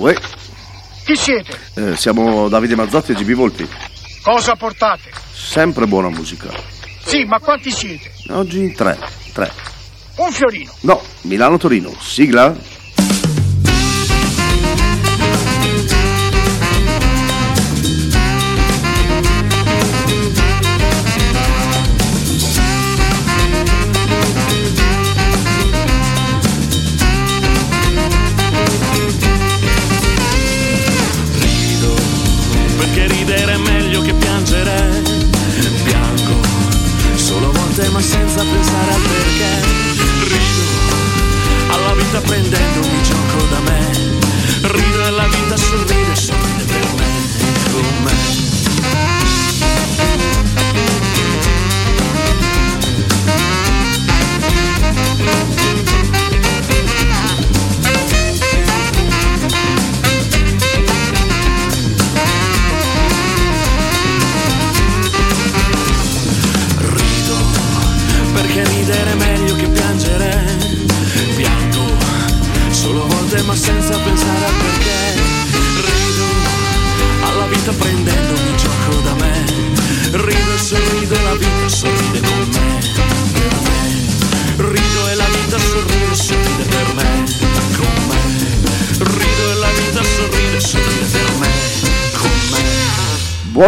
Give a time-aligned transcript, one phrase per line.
[0.00, 0.14] Uè,
[1.04, 1.58] Chi siete?
[1.74, 3.68] eh, siamo Davide Mazzotti e GB Volpi.
[4.22, 5.10] Cosa portate?
[5.30, 6.48] Sempre buona musica.
[7.04, 8.10] Sì, ma quanti siete?
[8.30, 8.98] Oggi in tre.
[9.34, 9.52] Tre.
[10.16, 10.72] Un fiorino.
[10.80, 11.94] No, Milano-Torino.
[12.00, 12.56] Sigla?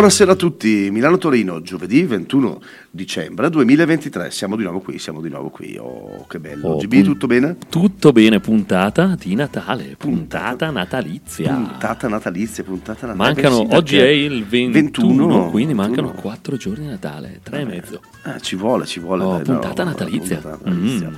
[0.02, 4.32] Buonasera a tutti, Milano-Torino, giovedì 21 dicembre 2023.
[4.32, 5.76] Siamo di nuovo qui, siamo di nuovo qui.
[5.78, 6.70] Oh, che bello.
[6.70, 7.56] Oh, GB, pun- tutto bene?
[7.68, 11.54] Tutto bene, puntata di Natale, puntata natalizia.
[11.54, 13.48] Puntata natalizia, puntata natalizia.
[13.48, 15.74] Mancano, sì, oggi è il 21, 21, quindi 21.
[15.74, 18.00] mancano 4 giorni di Natale, 3 e mezzo.
[18.24, 19.22] Eh, ci vuole, ci vuole.
[19.22, 20.38] Oh, dai, puntata no, natalizia.
[20.38, 21.10] puntata natalizia.
[21.10, 21.14] Mm.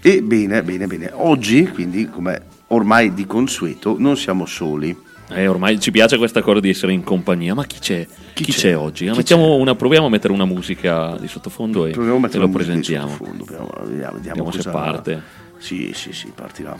[0.00, 1.10] E bene, bene, bene.
[1.14, 5.12] Oggi, quindi, come ormai di consueto, non siamo soli.
[5.30, 8.06] Eh, ormai ci piace questa cosa di essere in compagnia, ma chi c'è?
[8.34, 8.58] Chi, Chi c'è?
[8.58, 8.76] c'è?
[8.76, 9.08] oggi?
[9.10, 11.94] Chi Mettiamo una- proviamo a mettere una musica di sottofondo e, e
[12.38, 13.08] lo presentiamo.
[13.08, 15.22] sottofondo, Vediamo, vediamo, vediamo Vediamo se cosa- parte.
[15.58, 16.76] Sì, sì, sì, partirà.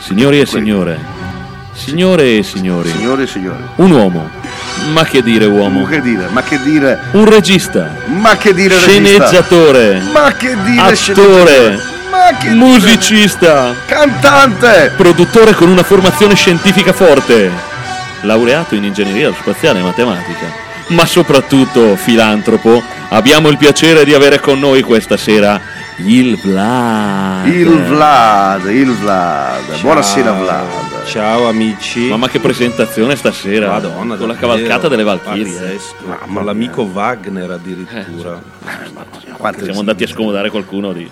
[0.00, 0.98] Signori e signore,
[1.74, 3.62] signore e signori, Signore e signori.
[3.76, 4.30] un uomo,
[4.92, 5.80] ma che dire uomo?
[5.82, 6.28] Ma che dire?
[6.28, 6.98] Ma che dire?
[7.12, 8.90] Un regista, Ma che dire regista?
[9.26, 11.78] sceneggiatore, Ma che dire attore, sceneggiatore?
[12.10, 14.92] Ma che musicista, Cantante!
[14.96, 17.50] produttore con una formazione scientifica forte,
[18.22, 20.46] laureato in ingegneria spaziale e matematica,
[20.88, 25.60] ma soprattutto filantropo, abbiamo il piacere di avere con noi questa sera
[25.96, 27.46] il Vlad.
[27.46, 29.80] Il Vlad, il Vlad.
[29.80, 30.97] Buonasera Vlad.
[31.08, 32.00] Ciao amici.
[32.08, 35.72] Mamma che presentazione stasera, Madonna, con la cavalcata delle Valchirie.
[35.74, 35.78] eh.
[36.06, 36.92] Mamma Con l'amico mia.
[36.94, 38.42] Wagner addirittura.
[39.38, 41.08] Quante- Siamo andati a scomodare qualcuno di...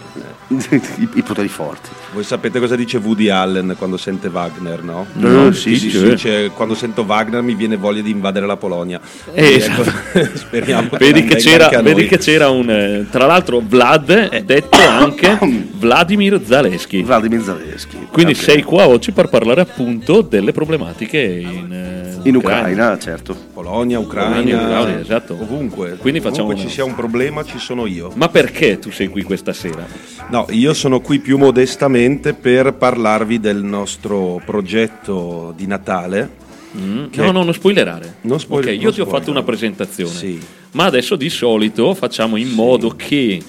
[0.48, 1.88] I, i poteri forti.
[2.12, 5.04] Voi sapete cosa dice Woody Allen quando sente Wagner, no?
[5.14, 5.88] No, sì, dice?
[5.90, 6.08] sì, sì.
[6.10, 9.00] Dice, quando sento Wagner mi viene voglia di invadere la Polonia.
[9.32, 9.82] Eh, Ecco,
[10.38, 12.70] speriamo Vedi che, c'era, vedi che c'era un...
[12.70, 15.36] eh, Tra l'altro Vlad, detto anche
[15.72, 17.02] Vladimir Zaleschi.
[17.02, 18.06] Vladimir Zaleschi.
[18.12, 18.38] Quindi Ok.
[18.38, 19.84] sei qua oggi per parlare appunto
[20.28, 23.36] delle problematiche in, eh, In Ucraina, certo.
[23.52, 25.34] Polonia, Ucraina, Polonia, Ucraina, esatto.
[25.40, 25.96] ovunque.
[25.96, 28.10] Quindi facciamo Ovunque una- ci sia un problema ci sono io.
[28.16, 29.86] Ma perché tu sei qui questa sera?
[30.30, 36.44] No, io sono qui più modestamente per parlarvi del nostro progetto di Natale.
[36.76, 37.04] Mm?
[37.14, 38.16] No, no, non spoilerare.
[38.22, 39.36] Non spoiler- Ok, io non ti ho fatto spoiler.
[39.36, 40.10] una presentazione.
[40.12, 40.40] Sì.
[40.72, 43.40] Ma adesso di solito facciamo in modo che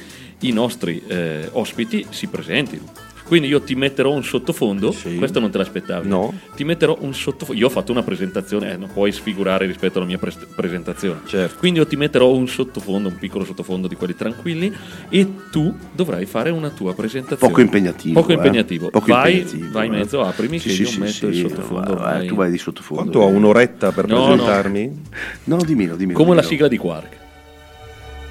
[0.41, 2.83] i nostri eh, ospiti si presentino.
[3.27, 5.17] Quindi io ti metterò un sottofondo, Sì.
[5.17, 6.07] questo non te l'aspettavi.
[6.07, 6.33] No.
[6.55, 7.59] Ti metterò un sottofondo.
[7.59, 11.19] Io ho fatto una presentazione, eh, non puoi sfigurare rispetto alla mia pres- presentazione.
[11.25, 11.57] Certo.
[11.59, 14.73] Quindi io ti metterò un sottofondo, un piccolo sottofondo di quelli tranquilli
[15.09, 17.51] e tu dovrai fare una tua presentazione.
[17.51, 18.19] Poco impegnativo.
[18.21, 18.35] Poco eh.
[18.35, 18.89] impegnativo.
[18.89, 19.97] Poco vai, impegnativo, vai in eh.
[19.97, 21.93] mezzo, aprimi Sì, che sì, io sì, metto il sottofondo.
[21.95, 22.27] vai, vai.
[22.27, 23.03] tu vai di sottofondo.
[23.03, 23.27] Quanto ho?
[23.27, 24.25] Un'oretta per No, no.
[24.27, 25.01] presentarmi?
[25.43, 26.13] No, dimmi, no, dimmi.
[26.13, 26.47] Come la dimmi.
[26.53, 27.15] sigla di Quark.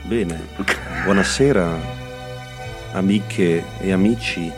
[0.05, 0.41] Bene,
[1.05, 2.05] buonasera
[2.93, 4.51] amiche e amici,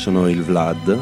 [0.00, 0.98] sono il Vlad.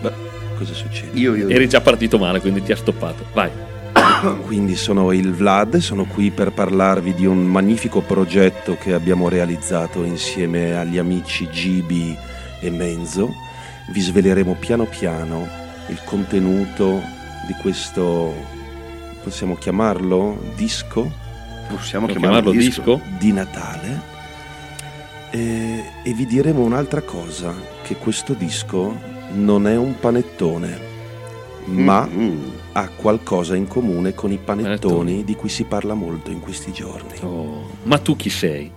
[0.00, 0.12] Beh,
[0.56, 1.18] cosa succede?
[1.18, 1.48] Io, io.
[1.48, 3.26] Eri già partito male, quindi ti ha stoppato.
[3.32, 3.50] Vai.
[4.46, 10.04] Quindi sono il Vlad, sono qui per parlarvi di un magnifico progetto che abbiamo realizzato
[10.04, 12.16] insieme agli amici Gibi
[12.60, 13.34] e Menzo.
[13.90, 15.48] Vi sveleremo piano piano
[15.88, 17.02] il contenuto
[17.48, 18.32] di questo,
[19.24, 21.10] possiamo chiamarlo, disco
[21.68, 23.00] Possiamo chiamarlo, chiamarlo disco?
[23.18, 24.11] di Natale
[25.32, 27.52] e, e vi diremo un'altra cosa,
[27.82, 28.94] che questo disco
[29.34, 30.90] non è un panettone.
[31.64, 32.40] ma Mm.
[32.72, 37.12] ha qualcosa in comune con i panettoni di cui si parla molto in questi giorni.
[37.20, 38.68] Oh, Ma tu chi sei?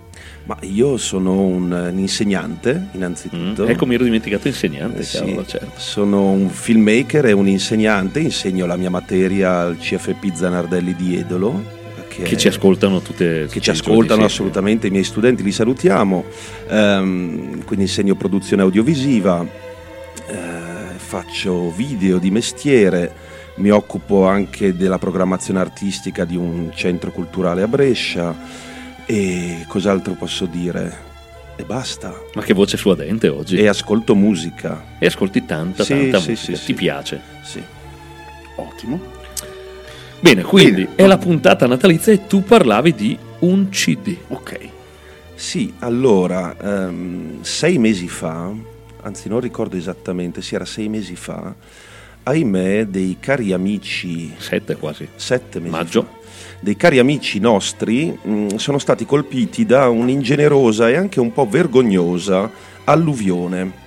[0.44, 2.94] Ma io sono un, un insegnante, Mm?
[2.94, 3.64] innanzitutto.
[3.66, 5.72] Ecco, mi ero dimenticato insegnante, Eh sì, cavolo, certo.
[5.80, 11.60] Sono un filmmaker e un insegnante, insegno la mia materia al CFP Zanardelli di Edolo.
[12.16, 16.24] Che, Che ci ascoltano tutte che ci ascoltano assolutamente, i miei studenti li salutiamo,
[16.68, 19.44] Ehm, quindi insegno produzione audiovisiva,
[20.26, 20.34] eh,
[20.96, 23.12] faccio video di mestiere,
[23.56, 28.34] mi occupo anche della programmazione artistica di un centro culturale a Brescia
[29.04, 31.04] e cos'altro posso dire?
[31.56, 32.14] E basta.
[32.34, 33.56] Ma che voce suadente oggi.
[33.56, 36.46] E ascolto musica, E ascolti tanta, Sì, tanta sì, musica.
[36.46, 36.74] sì, Ti sì.
[36.74, 37.20] piace?
[37.42, 37.62] sì.
[38.56, 39.00] Ottimo.
[40.20, 40.94] Bene, quindi Bene.
[40.96, 44.16] è la puntata natalizia e tu parlavi di un CD.
[44.28, 44.58] Ok.
[45.34, 48.50] Sì, allora, ehm, sei mesi fa,
[49.02, 51.54] anzi non ricordo esattamente, sì era sei mesi fa,
[52.22, 55.06] ahimè dei cari amici, Sette quasi.
[55.14, 56.02] sette mesi Maggio.
[56.02, 56.08] fa,
[56.60, 62.50] dei cari amici nostri mh, sono stati colpiti da un'ingenerosa e anche un po' vergognosa
[62.84, 63.84] alluvione.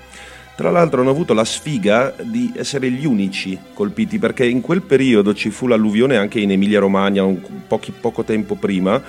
[0.59, 5.33] Tra l'altro hanno avuto la sfiga di essere gli unici colpiti perché in quel periodo
[5.33, 9.01] ci fu l'alluvione anche in Emilia Romagna un pochi- poco tempo prima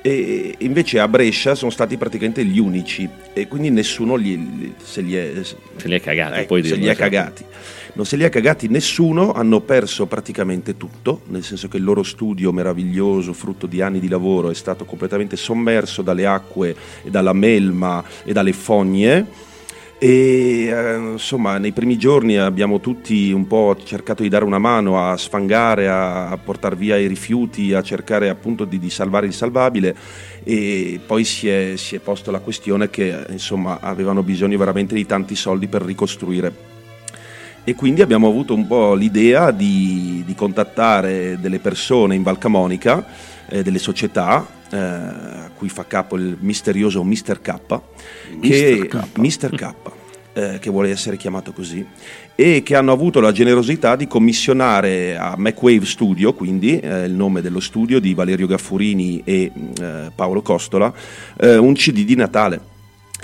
[0.00, 5.16] e invece a Brescia sono stati praticamente gli unici e quindi nessuno gli- se li
[5.16, 7.10] è, Se li hai cagati, Ecco, poi se li ha esatto.
[7.10, 7.44] cagati.
[7.94, 12.04] Non se li ha cagati nessuno, hanno perso praticamente tutto, nel senso che il loro
[12.04, 17.32] studio meraviglioso, frutto di anni di lavoro, è stato completamente sommerso dalle acque e dalla
[17.32, 19.52] melma e dalle fogne.
[20.04, 25.02] E eh, insomma, nei primi giorni abbiamo tutti un po' cercato di dare una mano
[25.02, 29.96] a sfangare, a, portare via i rifiuti, a cercare appunto di, di salvare il salvabile
[30.44, 35.06] e poi si è, si è posto la questione che insomma avevano bisogno veramente di
[35.06, 36.52] tanti soldi per ricostruire.
[37.64, 43.06] E quindi abbiamo avuto un po' l'idea di, di contattare delle persone in Val Camonica,
[43.48, 47.40] eh, delle società, eh, a cui fa capo il misterioso Mr.
[47.40, 47.54] K,
[48.40, 48.86] che, Mr.
[48.88, 49.18] K.
[49.18, 49.50] Mr.
[49.54, 49.74] K,
[50.32, 51.86] eh, che vuole essere chiamato così,
[52.34, 57.40] e che hanno avuto la generosità di commissionare a MacWave Studio, quindi eh, il nome
[57.40, 60.92] dello studio di Valerio Gaffurini e eh, Paolo Costola,
[61.38, 62.72] eh, un CD di Natale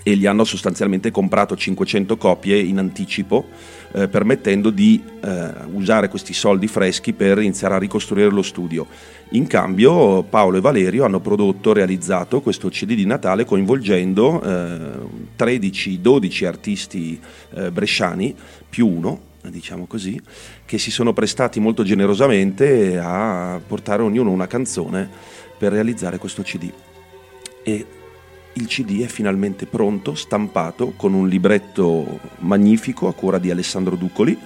[0.02, 3.49] e gli hanno sostanzialmente comprato 500 copie in anticipo,
[3.93, 8.87] eh, permettendo di eh, usare questi soldi freschi per iniziare a ricostruire lo studio.
[9.31, 16.47] In cambio Paolo e Valerio hanno prodotto, realizzato questo CD di Natale coinvolgendo eh, 13-12
[16.47, 17.20] artisti
[17.55, 18.35] eh, bresciani,
[18.69, 20.20] più uno, diciamo così,
[20.64, 25.08] che si sono prestati molto generosamente a portare ognuno una canzone
[25.56, 26.70] per realizzare questo CD.
[27.62, 27.87] E
[28.55, 34.37] il CD è finalmente pronto, stampato, con un libretto magnifico a cura di Alessandro Duccoli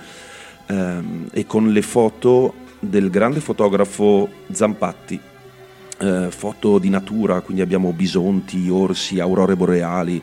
[0.66, 5.18] ehm, e con le foto del grande fotografo Zampatti.
[5.96, 10.22] Eh, foto di natura, quindi abbiamo bisonti, orsi, aurore boreali.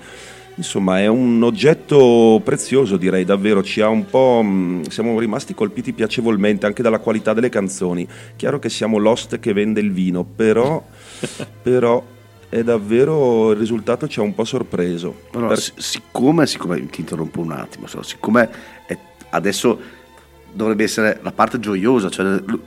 [0.56, 3.64] Insomma, è un oggetto prezioso, direi davvero.
[3.64, 4.42] Ci ha un po'.
[4.44, 8.08] mh, siamo rimasti colpiti piacevolmente anche dalla qualità delle canzoni.
[8.36, 10.84] Chiaro che siamo l'host che vende il vino, però.
[11.64, 12.04] però
[12.52, 15.22] è davvero il risultato ci ha un po' sorpreso.
[15.32, 18.50] Allora, Per- si- siccome, siccome ti interrompo un attimo, siccome
[18.86, 18.98] è-
[19.30, 19.80] adesso
[20.54, 22.26] dovrebbe essere la parte gioiosa, cioè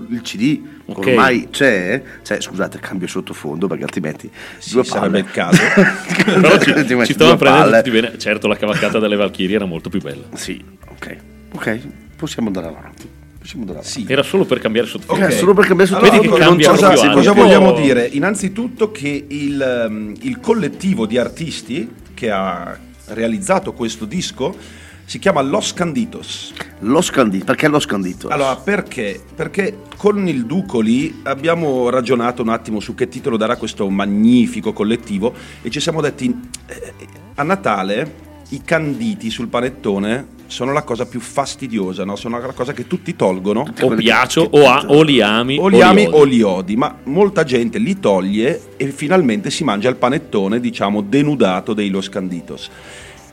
[0.08, 1.06] il CD Ok.
[1.06, 5.26] ormai c'è, cioè, scusate, cambio sottofondo perché altrimenti Sì, due sarebbe palle.
[5.26, 5.62] il caso.
[6.24, 6.72] Però ci,
[7.06, 8.18] ci stavano due prendendo tutti bene.
[8.18, 10.24] Certo, la cavalcata delle Valchirie era molto più bella.
[10.32, 11.16] Sì, ok,
[11.52, 11.80] ok,
[12.16, 13.08] possiamo andare avanti.
[13.44, 14.04] Possiamo andare avanti.
[14.06, 14.10] Sì.
[14.10, 15.26] Era solo per cambiare sottofondo.
[15.26, 16.32] Ok, solo per cambiare Allora, sottofondo.
[16.32, 18.08] Vedi che non- cambia cosa, cosa vogliamo dire?
[18.10, 22.74] Innanzitutto che il, ehm, il collettivo di artisti che ha
[23.08, 24.56] realizzato questo disco
[25.04, 26.54] si chiama Los Canditos.
[26.78, 28.28] Lo scandito, perché lo scandito?
[28.28, 29.22] Allora, perché?
[29.34, 35.34] Perché con il Ducoli abbiamo ragionato un attimo su che titolo darà questo magnifico collettivo
[35.60, 36.34] e ci siamo detti,
[36.64, 36.92] eh,
[37.34, 42.14] a Natale i canditi sul panettone sono la cosa più fastidiosa, no?
[42.14, 43.66] sono la cosa che tutti tolgono.
[43.82, 46.14] O piaccio, che- o, a- o li ami, O li ami odi.
[46.16, 51.00] o li odi, ma molta gente li toglie e finalmente si mangia il panettone, diciamo,
[51.00, 52.70] denudato dei Los Canditos.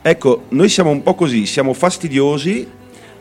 [0.02, 2.66] Ecco, noi siamo un po' così, siamo fastidiosi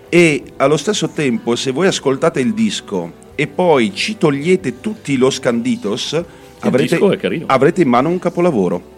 [0.09, 5.17] e allo stesso tempo se voi ascoltate il disco e poi ci togliete tutti i
[5.17, 6.19] Los Canditos,
[6.61, 7.45] avrete, disco è carino.
[7.47, 8.89] avrete in mano un capolavoro.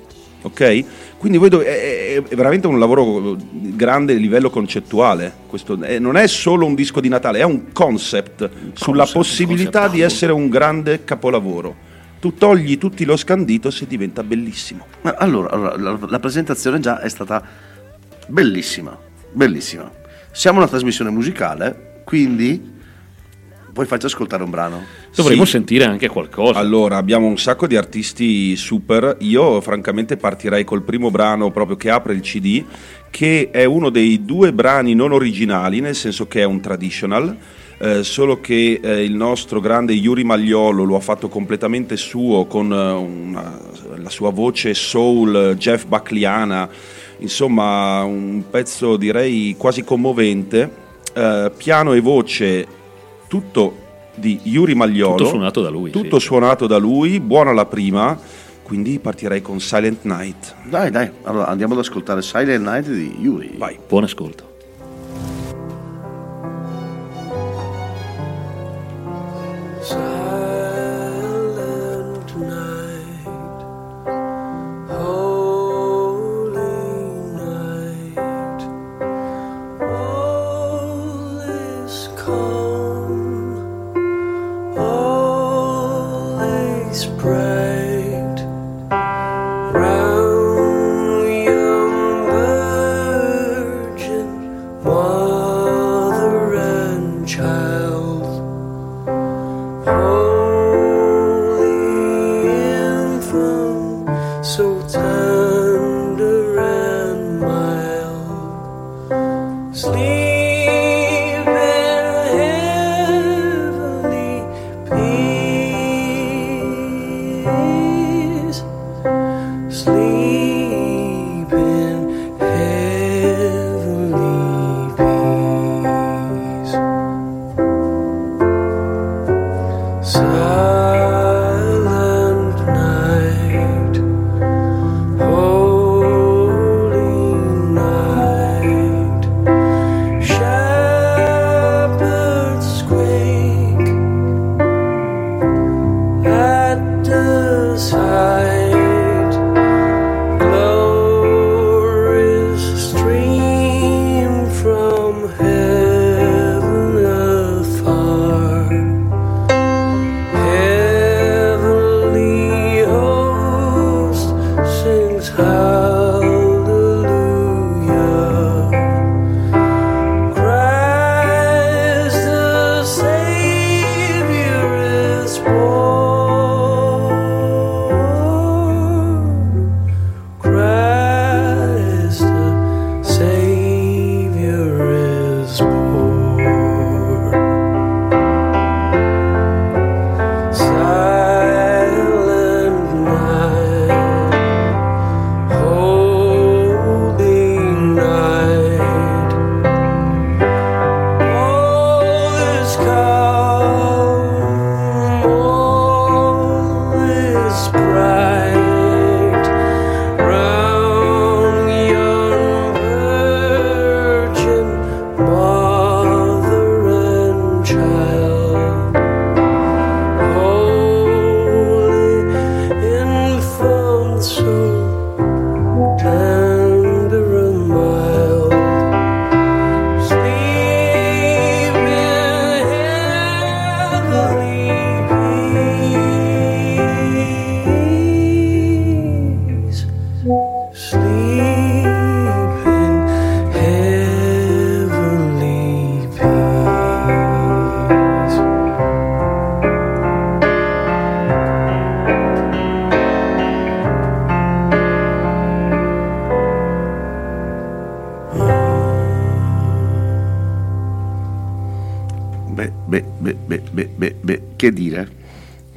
[0.44, 0.86] Ok?
[1.24, 5.34] Quindi dov- è, è- veramente un lavoro di grande livello concettuale.
[5.48, 9.80] Questo è- non è solo un disco di Natale, è un concept sulla concept, possibilità
[9.84, 11.74] concept di essere un grande capolavoro.
[12.20, 14.86] Tu togli tutti lo scanditos e diventa bellissimo.
[15.16, 17.42] Allora, allora, la, la presentazione già è stata
[18.28, 18.98] bellissima,
[19.32, 19.90] bellissima.
[20.30, 22.73] Siamo una trasmissione musicale, quindi
[23.74, 24.84] Poi facci ascoltare un brano.
[25.16, 25.52] Dovremmo Sì.
[25.52, 26.60] sentire anche qualcosa.
[26.60, 29.18] Allora, abbiamo un sacco di artisti super.
[29.22, 32.64] Io, francamente, partirei col primo brano proprio che apre il CD,
[33.10, 37.36] che è uno dei due brani non originali, nel senso che è un traditional.
[37.80, 42.72] eh, solo che eh, il nostro grande Yuri Magliolo lo ha fatto completamente suo con
[42.72, 43.60] eh, una-
[43.98, 46.70] la sua voce soul Jeff Buckliana,
[47.18, 50.70] insomma un pezzo direi quasi commovente,
[51.14, 52.66] eh, piano e voce
[53.34, 53.78] tutto
[54.14, 55.16] di Yuri Magliolo.
[55.16, 56.26] Tutto suonato da lui, Tutto sì.
[56.28, 58.16] suonato da lui, buona la prima,
[58.62, 60.54] quindi partirei con Silent Night.
[60.70, 63.56] Dai, dai, allora andiamo ad ascoltare Silent Night di Yuri.
[63.58, 63.80] Vai.
[63.88, 64.53] Buon ascolto.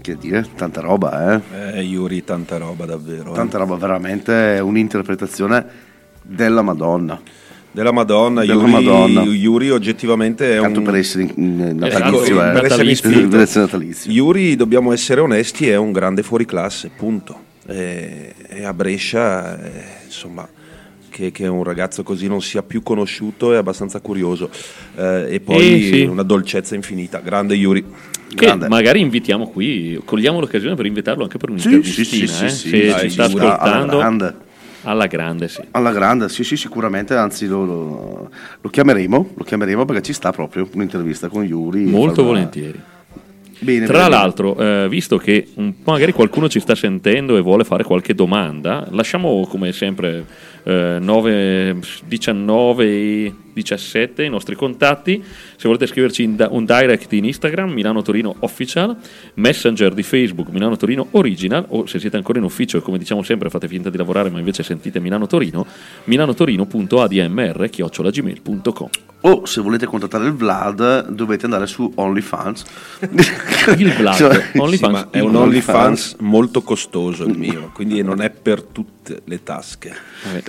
[0.07, 0.47] Che dire?
[0.55, 1.79] Tanta roba, eh?
[1.79, 3.33] Eh, Yuri, tanta roba davvero.
[3.33, 3.35] eh.
[3.35, 5.67] Tanta roba, veramente un'interpretazione
[6.23, 7.21] della Madonna.
[7.73, 9.23] Della Madonna, Della Yuri, Madonna.
[9.23, 10.85] Yuri oggettivamente è Tanto un...
[10.85, 11.43] per essere Esatto,
[11.75, 12.53] natalizio, eh.
[12.53, 12.95] per essere in natalizio.
[13.11, 13.29] spirito.
[13.31, 14.13] Per essere natalizio.
[14.13, 17.41] Yuri, dobbiamo essere onesti, è un grande fuoriclasse, punto.
[17.67, 20.49] E, e a Brescia, eh, insomma,
[21.11, 24.51] che, che un ragazzo così non sia più conosciuto è abbastanza curioso.
[24.95, 26.03] Eh, e poi Eh, sì.
[26.05, 27.19] una dolcezza infinita.
[27.19, 27.85] Grande Yuri.
[28.37, 28.69] Che Grande.
[28.69, 32.91] magari invitiamo qui, cogliamo l'occasione per invitarlo anche per un'intervistina, sì, sì, eh, sì, se
[32.93, 33.97] sì, ci sta ascoltando.
[33.97, 34.35] grande.
[34.83, 35.63] Alla grande, sì.
[35.73, 40.31] Alla grande, sì, sì, sicuramente, anzi lo, lo- lo chiameremo, lo chiameremo perché ci sta
[40.33, 41.85] proprio un'intervista con Yuri.
[41.85, 42.81] Molto Farà- volentieri.
[43.59, 45.49] Bene, Tra bene, l'altro, eh, visto che
[45.85, 50.25] magari qualcuno ci sta sentendo e vuole fare qualche domanda, lasciamo come sempre
[50.63, 51.77] eh, 9,
[52.07, 55.25] 19, 17 i nostri contatti.
[55.57, 58.95] Se volete scriverci in da- un direct in Instagram, Milano Torino Official,
[59.35, 63.23] Messenger di Facebook, Milano Torino Original, o se siete ancora in ufficio e come diciamo
[63.23, 65.67] sempre fate finta di lavorare ma invece sentite Milano Torino,
[66.05, 68.89] milanotorino.admr.gmail.com.
[69.23, 72.65] O se volete contattare il Vlad dovete andare su OnlyFans.
[73.79, 75.35] Il Vlad, Cioè, OnlyFans, Sì, è un.
[75.35, 79.95] OnlyFans molto costoso il mio, quindi non è per tutte le tasche.
[80.23, 80.43] Cioè, eh,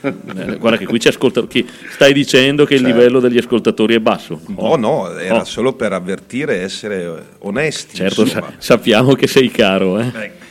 [0.00, 4.40] guarda che qui ci ascolta chi stai dicendo che il livello degli ascoltatori è basso
[4.56, 5.44] Oh no, era Oh.
[5.44, 7.94] solo per avvertire e essere onesti.
[7.96, 10.44] certo sa- sappiamo che sei caro eh.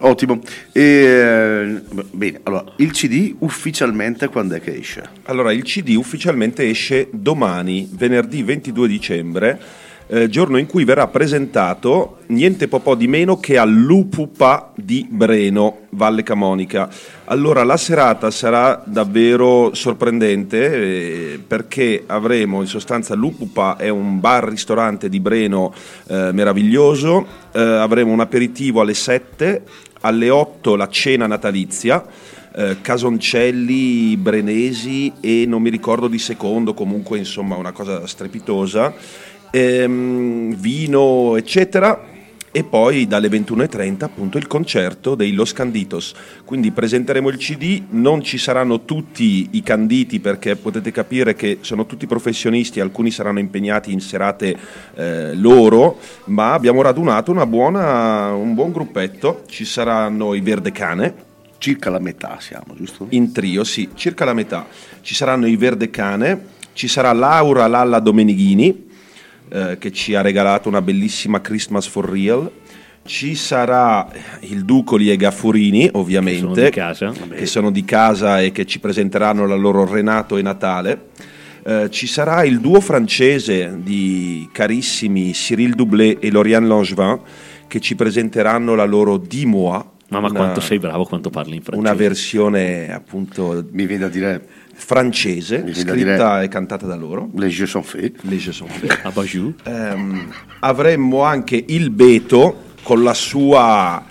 [0.00, 0.40] Ottimo.
[0.72, 1.80] E, eh,
[2.10, 5.02] bene, allora, il CD ufficialmente quando è che esce?
[5.24, 9.58] Allora, il CD ufficialmente esce domani, venerdì 22 dicembre,
[10.08, 16.22] eh, giorno in cui verrà presentato niente po' di meno che all'Upupa di Breno, Valle
[16.22, 16.88] Camonica.
[17.24, 25.08] Allora, la serata sarà davvero sorprendente eh, perché avremo in sostanza l'Upupa è un bar-ristorante
[25.08, 25.72] di Breno
[26.08, 29.62] eh, meraviglioso, eh, avremo un aperitivo alle 7,
[30.00, 32.04] alle 8 la cena natalizia
[32.56, 38.94] eh, Casoncelli, Brenesi e non mi ricordo di secondo, comunque insomma una cosa strepitosa,
[39.50, 42.14] ehm, vino eccetera.
[42.56, 46.14] E poi dalle 21.30 appunto il concerto dei Los Canditos.
[46.42, 51.84] Quindi presenteremo il CD, non ci saranno tutti i canditi perché potete capire che sono
[51.84, 54.56] tutti professionisti, alcuni saranno impegnati in serate
[54.94, 55.98] eh, loro,
[56.28, 61.24] ma abbiamo radunato una buona, un buon gruppetto, ci saranno i Verde Cane,
[61.58, 63.06] Circa la metà siamo, giusto?
[63.10, 64.66] in trio, sì, circa la metà.
[65.00, 68.85] Ci saranno i Verde Cane, ci sarà Laura Lalla Domenighini,
[69.48, 72.50] eh, che ci ha regalato una bellissima Christmas for Real.
[73.04, 74.08] Ci sarà
[74.40, 77.12] il Ducoli e Gaffurini, ovviamente, Sono di casa.
[77.36, 81.08] che sono di casa e che ci presenteranno la loro Renato e Natale.
[81.64, 87.20] Eh, ci sarà il duo francese di carissimi Cyril Doublé e Lauriane Langevin
[87.68, 89.82] che ci presenteranno la loro Dis-moi.
[90.08, 94.08] mamma una- quanto sei bravo quanto parli in francese una versione appunto Mi viene da
[94.08, 94.46] dire
[94.78, 97.30] francese, Mi scritta e cantata da loro.
[97.36, 98.12] les jeux sont faits.
[98.22, 98.98] Les Jeux sont faits.
[99.04, 100.28] a Bajou Ehm,
[100.60, 104.04] avremmo anche il Beto con la sua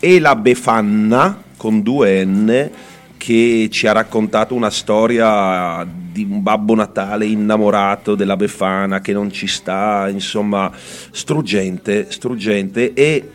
[0.00, 2.70] E la Befanna con due N
[3.16, 9.30] che ci ha raccontato una storia di un babbo Natale innamorato della Befana che non
[9.32, 10.70] ci sta, insomma,
[11.10, 13.28] struggente, struggente e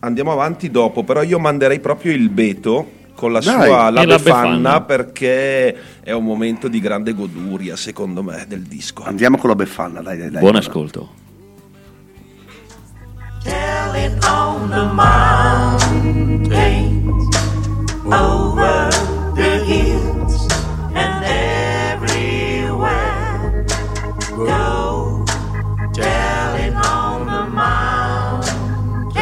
[0.00, 4.18] andiamo avanti dopo, però io manderei proprio il Beto con la Dai, sua La Befana
[4.18, 4.80] Befana.
[4.82, 9.02] perché è un momento di grande goduria, secondo me, del disco.
[9.02, 10.40] Andiamo con la befana, dai, dai, dai.
[10.40, 11.24] buon ascolto
[13.42, 16.16] Telling on the mountains,
[18.04, 18.90] over
[19.36, 20.46] the hills,
[20.94, 22.84] and everywhere.
[24.34, 25.22] Go
[25.94, 29.12] telling on the mountain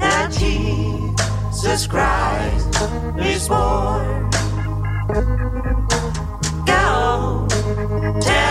[0.00, 2.57] that Jesus Christ
[3.18, 4.30] is born.
[6.66, 7.46] Go
[8.20, 8.47] telling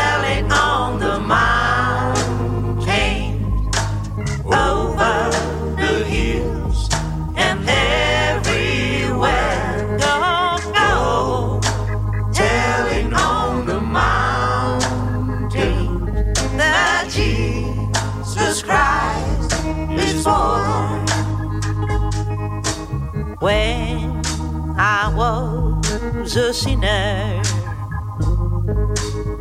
[26.27, 27.41] was a sinner,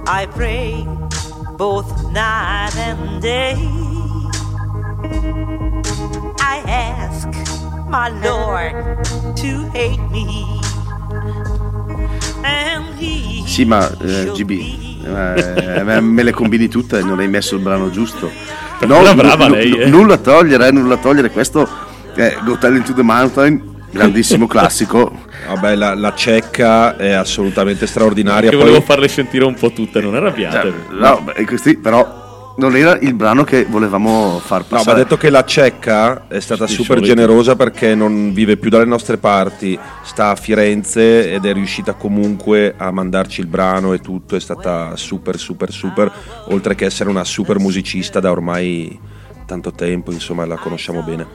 [0.06, 0.86] I prayed
[1.58, 3.56] both night and day.
[6.38, 7.26] I ask
[7.88, 9.02] my Lord
[9.36, 10.60] to hate me.
[12.44, 14.50] And he Sì, ma eh, GB,
[15.02, 18.30] me eh, me le combini tutte e non hai messo il brano giusto.
[18.78, 19.86] Però brava nu- lei, nu- eh.
[19.88, 21.30] Nulla togliere, eh, nulla togliere.
[21.32, 21.68] Questo
[22.14, 25.24] è Go Tell Into the Mountain, grandissimo classico.
[25.48, 28.50] Vabbè, la, la cecca è assolutamente straordinaria.
[28.50, 32.24] che Poi volevo farle sentire un po' tutte non arrabbiate Cioè, no, beh, questi, però
[32.58, 35.02] non era il brano che volevamo far No, va passare.
[35.02, 37.14] detto che la cecca è stata Di super solito.
[37.14, 42.74] generosa perché non vive più dalle nostre parti, sta a Firenze ed è riuscita comunque
[42.76, 46.10] a mandarci il brano e tutto, è stata super super super,
[46.48, 48.98] oltre che essere una super musicista da ormai
[49.44, 51.26] tanto tempo, insomma la conosciamo bene.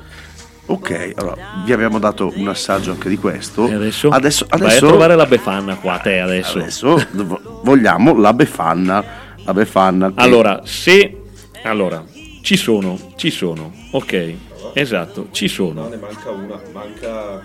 [0.68, 3.68] Ok, allora vi abbiamo dato un assaggio anche di questo.
[3.68, 8.18] e adesso, adesso, vai a adesso- trovare la Befana qua te adesso adesso vo- vogliamo
[8.18, 9.04] la Befana.
[9.44, 10.08] La Befana.
[10.14, 11.18] che- Allora, se
[11.64, 12.04] Allora,
[12.42, 14.34] ci sono, ci sono, ok,
[14.74, 15.88] esatto, ci sono.
[15.90, 17.42] ne manca una, manca...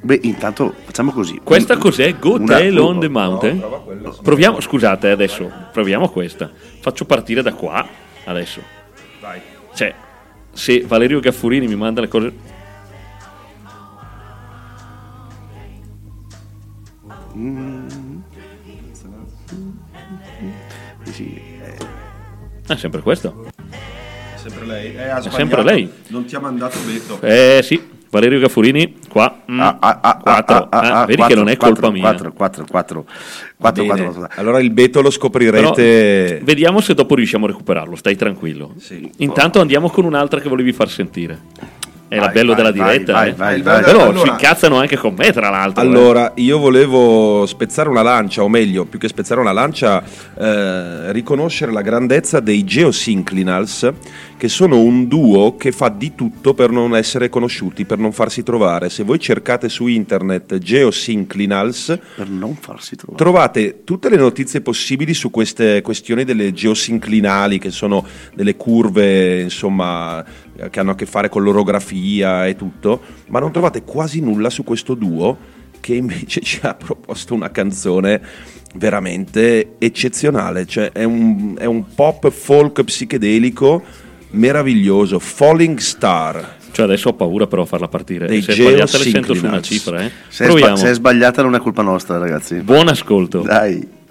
[0.00, 1.40] Beh, intanto facciamo così.
[1.42, 2.18] Questa cos'è?
[2.18, 3.58] Go Una- on the no, Mountain?
[3.58, 4.14] prova quella.
[4.22, 6.50] Proviamo, scusate, adesso proviamo questa.
[6.80, 7.86] Faccio partire da qua,
[8.24, 8.60] adesso.
[9.20, 9.40] Vai.
[9.74, 9.94] Cioè,
[10.54, 12.32] se Valerio Gaffurini mi manda le cose...
[21.04, 21.76] Sì, sì, eh,
[22.66, 23.50] È sempre questo.
[24.36, 24.94] Sempre lei.
[24.94, 25.90] Eh, ha sempre lei.
[26.08, 27.20] Non ti ha mandato Beto.
[27.20, 27.82] Eh sì,
[28.14, 29.42] Valerio Gaffurini, qua.
[29.50, 30.54] mm, ah, ah, ah, quattro.
[30.54, 32.02] ah, ah, Eh, ah, vedi quattro, che non è quattro, colpa mia.
[32.02, 33.04] 4, 4, 4,
[33.58, 34.04] 4, Bene.
[34.04, 36.40] 4, Allora il Beto lo Però, scoprirete.
[36.44, 38.74] vediamo se dopo riusciamo a recuperarlo, stai tranquillo.
[38.78, 39.10] Sì.
[39.18, 41.38] Intanto andiamo con un'altra che volevi far sentire.
[42.14, 43.32] È Vai, il bello vai, della diretta, vai, eh.
[43.34, 43.82] vai, vai.
[43.82, 45.82] Però si Allora- incazzano anche con me, tra l'altro.
[45.82, 45.86] eh.
[45.86, 50.02] Allora, io volevo spezzare una lancia, o meglio, più che spezzare una lancia,
[50.38, 53.92] eh, riconoscere la grandezza dei Geosynclinals,
[54.36, 58.42] che sono un duo che fa di tutto per non essere conosciuti, per non farsi
[58.42, 58.90] trovare.
[58.90, 63.18] Se voi cercate su internet Geosynclinals, per non farsi trovare.
[63.18, 70.22] Trovate tutte le notizie possibili su queste questioni delle geosinclinali, che sono delle curve, insomma,
[70.24, 74.50] eh, che hanno a che fare con l'orografia e tutto, ma non trovate quasi nulla
[74.50, 75.36] su questo duo
[75.80, 78.20] che invece ci ha proposto una canzone
[78.76, 83.82] veramente eccezionale, cioè è un, è un pop folk psichedelico
[84.30, 86.56] meraviglioso, Falling Star.
[86.70, 88.26] Cioè adesso ho paura però a farla partire.
[88.26, 90.10] Dei se è sbagliata le sento su una cifra, eh.
[90.28, 92.56] Se è, se è sbagliata non è colpa nostra, ragazzi.
[92.62, 93.42] Buon ascolto.
[93.42, 94.02] Dai.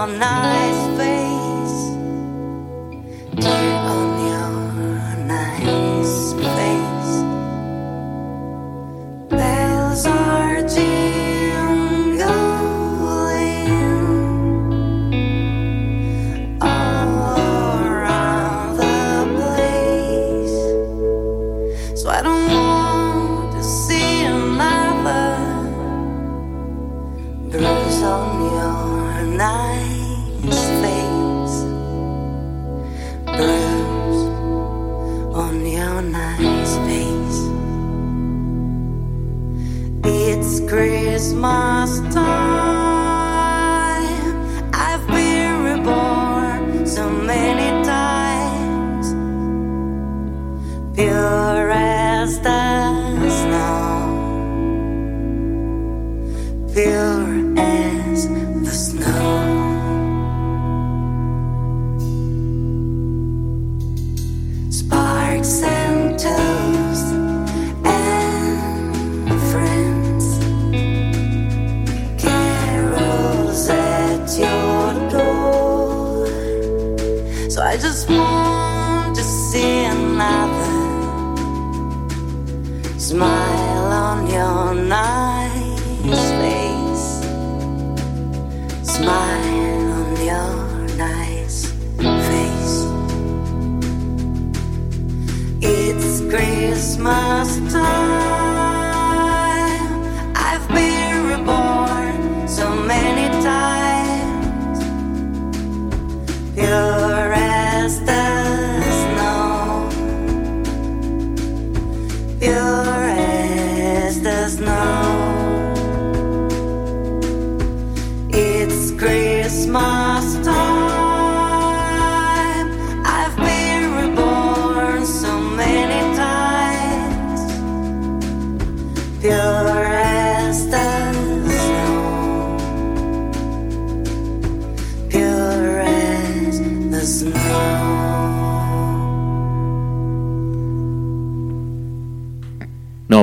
[0.00, 0.79] On your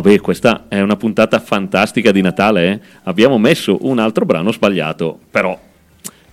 [0.01, 2.71] Beh, questa è una puntata fantastica di Natale.
[2.71, 2.79] eh.
[3.03, 5.57] Abbiamo messo un altro brano sbagliato, però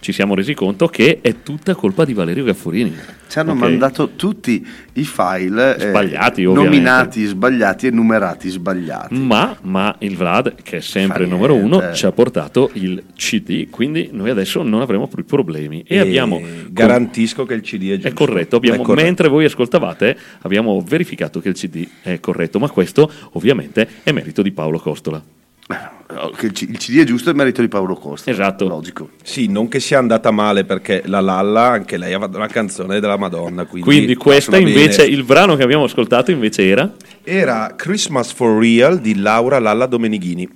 [0.05, 2.95] ci siamo resi conto che è tutta colpa di Valerio Gaffurini.
[3.27, 3.59] Ci hanno Ok?
[3.59, 4.63] mandato tutti
[4.93, 6.77] i file eh, Sbagliati, ovviamente.
[6.77, 9.15] nominati sbagliati e numerati sbagliati.
[9.15, 13.71] Ma, ma il Vlad, che è sempre il numero uno, ci ha portato il CD,
[13.71, 15.83] quindi noi adesso non avremo più problemi.
[15.87, 16.39] E, E abbiamo
[16.69, 18.09] garantisco che il CD è giusto.
[18.09, 19.07] È corretto, abbiamo- È corretto.
[19.07, 24.43] mentre voi ascoltavate abbiamo verificato che il CD è corretto, ma questo ovviamente è merito
[24.43, 25.23] di Paolo Costola.
[25.67, 28.31] Eh, Che il, CD è giusto è merito di Paolo Costa.
[28.31, 28.67] Esatto.
[28.69, 29.11] Logico.
[29.23, 33.01] Sì, non che sia andata male perché la Lalla, anche lei ha fatto una canzone
[33.01, 33.65] della Madonna.
[33.65, 35.15] Quindi, Quindi questa invece, bene.
[35.15, 36.93] il brano che abbiamo ascoltato invece era...
[37.23, 40.49] Era Christmas for Real di Laura Lalla Domenighini.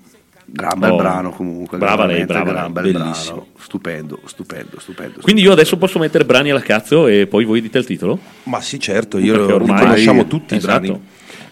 [0.50, 0.96] Gran bel Oh.
[0.96, 1.76] brano comunque.
[1.78, 3.34] Brava lei, brava gran bel Bellissimo.
[3.34, 3.46] brano.
[3.58, 5.20] Stupendo, stupendo, stupendo.
[5.20, 8.18] Quindi io adesso posso mettere brani alla cazzo e poi voi dite il titolo?
[8.44, 10.84] Ma sì, certo, io ormai- li conosciamo tutti Esatto.
[10.84, 11.02] i brani.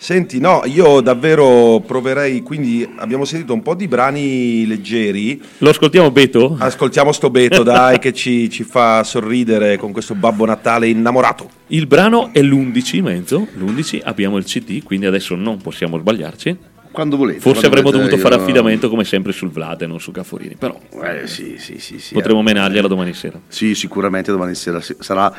[0.06, 6.12] Senti, no, io davvero proverei, quindi abbiamo sentito un po' di brani leggeri, Lo ascoltiamo
[6.12, 6.54] Beto?
[6.60, 11.50] ascoltiamo sto Beto, dai, che ci, ci fa sorridere con questo Babbo Natale innamorato.
[11.66, 16.56] Il brano è l'11 mezzo, l'11 abbiamo il CD, quindi adesso non possiamo sbagliarci.
[16.92, 17.40] Quando volete.
[17.40, 20.54] Forse quando avremmo volete, dovuto fare affidamento come sempre sul Vlad e non su Gaffurini,
[20.54, 22.14] però Eh, sì, sì, sì, sì.
[22.14, 22.44] potremo eh.
[22.44, 23.40] menargliela domani sera.
[23.48, 25.34] Sì, sicuramente domani sera sarà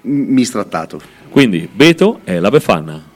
[0.00, 0.98] mistrattato.
[1.28, 3.12] Quindi Beto è la Befana.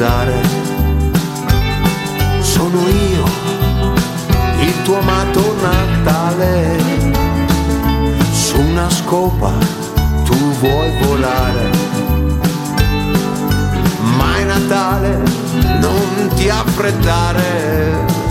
[0.00, 0.40] Guardare?
[2.40, 3.24] Sono io,
[4.60, 6.78] il tuo amato Natale,
[8.32, 9.52] su una scopa
[10.24, 11.68] tu vuoi volare
[14.16, 15.22] ma è Natale,
[15.80, 18.29] non ti affrettare.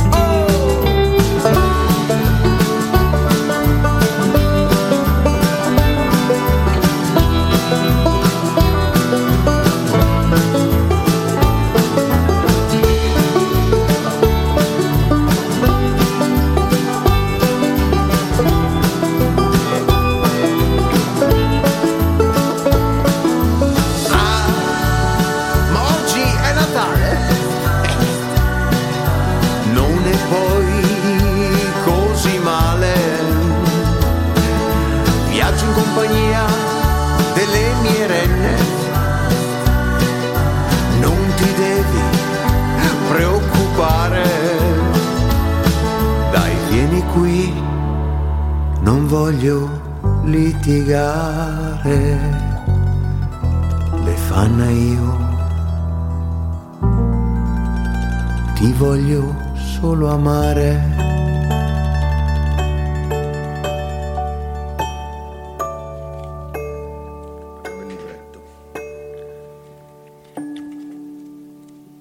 [60.00, 61.08] Solo amare.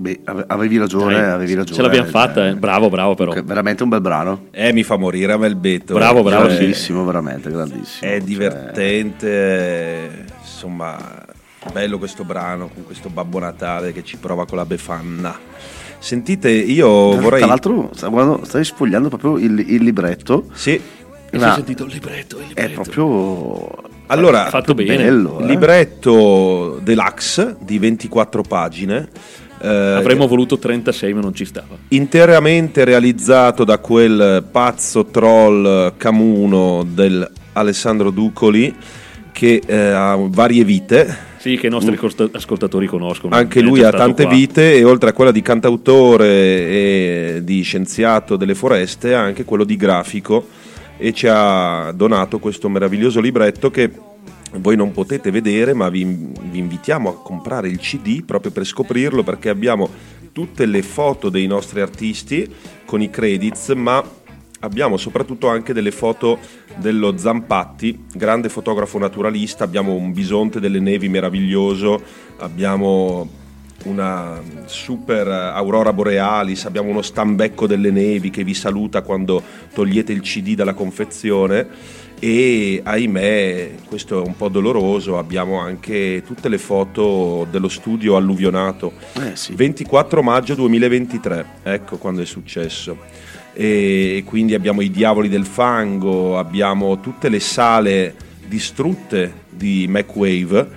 [0.00, 1.74] Beh, avevi ragione, Dai, avevi ragione.
[1.76, 2.54] Ce l'abbiamo eh, fatta, eh.
[2.54, 3.32] bravo, bravo però.
[3.32, 4.46] Che- Veramente un bel brano.
[4.52, 5.94] Eh, mi fa morire a me il Beto.
[5.94, 6.56] Bravo, bravo, Cioè.
[6.56, 8.08] Grandissimo, veramente, grandissimo.
[8.08, 10.96] È Cioè, divertente, eh, insomma,
[11.72, 15.77] bello questo brano con questo Babbo Natale che ci prova con la Befanna.
[15.98, 17.38] Sentite, io tra- vorrei...
[17.40, 20.80] Tra l'altro, guarda, stai sfogliando proprio il, il libretto Sì,
[21.30, 22.82] si Ma è sentito il libretto, il è libretto.
[22.82, 24.96] proprio Allora, Fatto bene.
[24.96, 25.40] bello.
[25.40, 25.44] eh.
[25.46, 29.08] libretto deluxe di 24 pagine.
[29.60, 31.76] eh, Avremmo voluto 36 ma non ci stava.
[31.88, 38.74] interamente realizzato da quel pazzo troll camuno del Alessandro Ducoli
[39.32, 43.34] che eh, ha varie vite Sì, che i nostri costa- ascoltatori conoscono.
[43.34, 44.34] anche lui ha tante qua.
[44.34, 49.64] vite e oltre a quella di cantautore e di scienziato delle foreste ha anche quello
[49.64, 50.46] di grafico
[50.96, 53.90] e ci ha donato questo meraviglioso libretto che
[54.56, 59.22] voi non potete vedere ma vi, vi invitiamo a comprare il CD proprio per scoprirlo
[59.22, 59.88] perché abbiamo
[60.32, 62.52] tutte le foto dei nostri artisti
[62.84, 64.02] con i credits ma
[64.60, 66.38] abbiamo soprattutto anche delle foto
[66.76, 72.02] dello Zampatti, grande fotografo naturalista, abbiamo un bisonte delle nevi meraviglioso,
[72.38, 73.46] abbiamo
[73.84, 79.40] una super aurora borealis, abbiamo uno stambecco delle nevi che vi saluta quando
[79.72, 86.48] togliete il CD dalla confezione e ahimè, questo è un po' doloroso, abbiamo anche tutte
[86.48, 88.92] le foto dello studio alluvionato.
[89.14, 89.54] Eh, sì.
[89.54, 92.96] 24 maggio 2023, ecco quando è successo.
[93.60, 98.14] E quindi abbiamo i diavoli del fango, abbiamo tutte le sale
[98.46, 100.68] distrutte di MacWave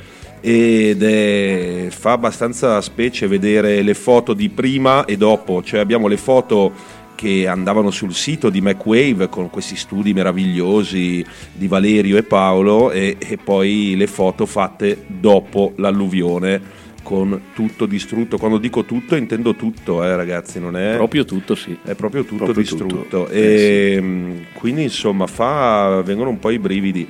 [0.42, 6.18] ed è, fa abbastanza specie vedere le foto di prima e dopo, cioè abbiamo le
[6.18, 6.74] foto
[7.14, 13.18] che andavano sul sito di MacWave con questi studi meravigliosi di Valerio e Paolo e,
[13.20, 18.38] e poi le foto fatte dopo l'alluvione con tutto distrutto.
[18.38, 21.78] Quando dico tutto intendo tutto, eh, ragazzi, non è Proprio tutto, sì.
[21.84, 22.96] è proprio tutto Proprio distrutto.
[22.96, 23.28] tutto.
[23.30, 27.08] E, mh, Quindi insomma fa, vengono un po' i brividi.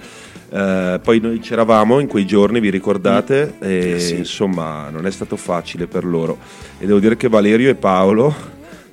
[0.54, 3.54] Eh, poi noi c'eravamo in quei giorni, vi ricordate?
[3.62, 4.16] E Eh, sì.
[4.16, 6.38] insomma non è stato facile per loro.
[6.80, 8.34] E devo dire che Valerio e Paolo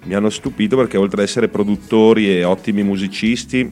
[0.05, 3.71] mi hanno stupito perché oltre ad essere produttori e ottimi musicisti,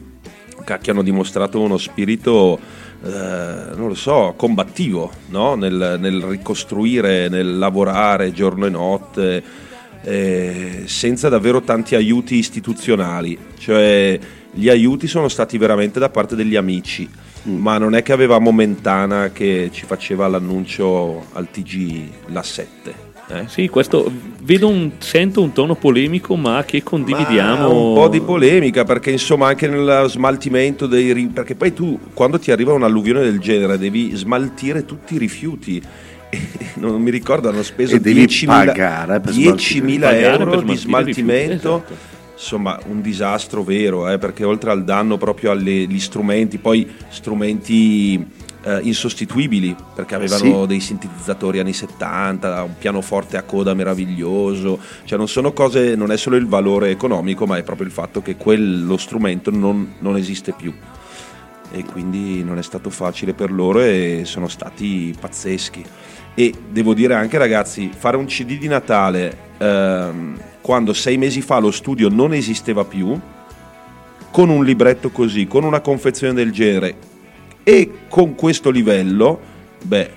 [0.65, 2.59] cacchio hanno dimostrato uno spirito,
[3.03, 5.55] eh, non lo so, combattivo, no?
[5.55, 9.43] nel, nel ricostruire, nel lavorare giorno e notte,
[10.01, 13.37] eh, senza davvero tanti aiuti istituzionali.
[13.57, 14.19] Cioè
[14.51, 17.07] gli aiuti sono stati veramente da parte degli amici,
[17.43, 23.06] ma non è che avevamo Mentana che ci faceva l'annuncio al TG la 7.
[23.29, 23.43] Eh?
[23.47, 24.09] Sì, questo
[24.41, 27.57] vedo un, sento un tono polemico, ma che condividiamo.
[27.57, 31.99] Ma un po' di polemica perché insomma anche nello smaltimento dei ri- perché poi tu
[32.13, 35.81] quando ti arriva un'alluvione del genere devi smaltire tutti i rifiuti
[36.29, 36.39] e
[36.75, 40.71] non mi ricordo hanno speso E devi 10.000 pagare per 10.000 Pagare euro per di
[40.71, 41.95] rifiuti, smaltimento esatto.
[42.33, 48.25] insomma un disastro vero eh, perché oltre al danno proprio agli strumenti poi strumenti
[48.67, 50.67] eh, insostituibili perché avevano Sì.
[50.67, 54.77] dei sintetizzatori anni 70 un pianoforte a coda meraviglioso.
[55.05, 58.21] Cioè non sono cose non è solo il valore economico ma è proprio il fatto
[58.21, 60.73] che quello strumento non, non esiste più.
[61.71, 65.83] E quindi non è stato facile per loro e sono stati pazzeschi.
[66.33, 71.59] E devo dire anche ragazzi fare un cd di Natale ehm, quando sei mesi fa
[71.59, 73.17] lo studio non esisteva più
[74.29, 77.15] con un libretto così con una confezione del genere
[77.67, 79.37] e con questo livello
[79.83, 80.09] beh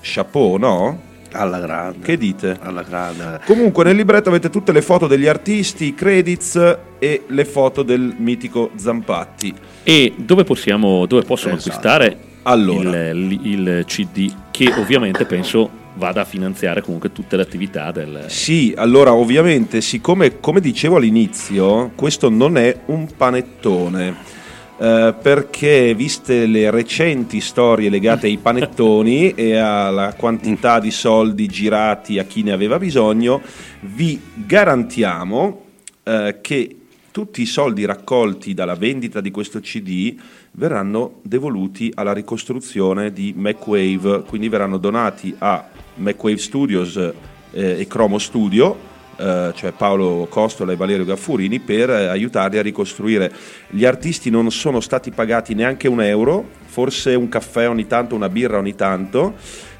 [0.00, 1.00] chapeau no?
[1.32, 1.98] Alla grande.
[2.02, 2.56] che dite?
[2.62, 3.40] Alla grande.
[3.44, 8.14] Comunque nel libretto avete tutte le foto degli artisti, i credits e le foto del
[8.16, 9.52] mitico Zampatti.
[9.82, 11.68] E dove, possiamo, dove possono Esatto.
[11.76, 13.08] acquistare Allora.
[13.10, 18.24] il, il CD, che ovviamente penso vada a finanziare comunque tutte le attività del...
[18.28, 24.44] Sì, allora ovviamente, siccome come dicevo all'inizio, questo non è un panettone.
[24.78, 32.18] Eh, perché viste le recenti storie legate ai panettoni e alla quantità di soldi girati
[32.18, 33.40] a chi ne aveva bisogno,
[33.80, 35.64] vi garantiamo
[36.02, 36.76] eh, che
[37.10, 40.14] tutti i soldi raccolti dalla vendita di questo CD
[40.52, 47.14] verranno devoluti alla ricostruzione di MacWave, quindi verranno donati a MacWave Studios eh,
[47.52, 48.76] e Chromo Studio,
[49.16, 53.32] eh, cioè Paolo Costola e Valerio Gaffurini, per aiutarli a ricostruire.
[53.68, 58.28] Gli artisti non sono stati pagati neanche un euro, forse un caffè ogni tanto, una
[58.28, 59.34] birra ogni tanto.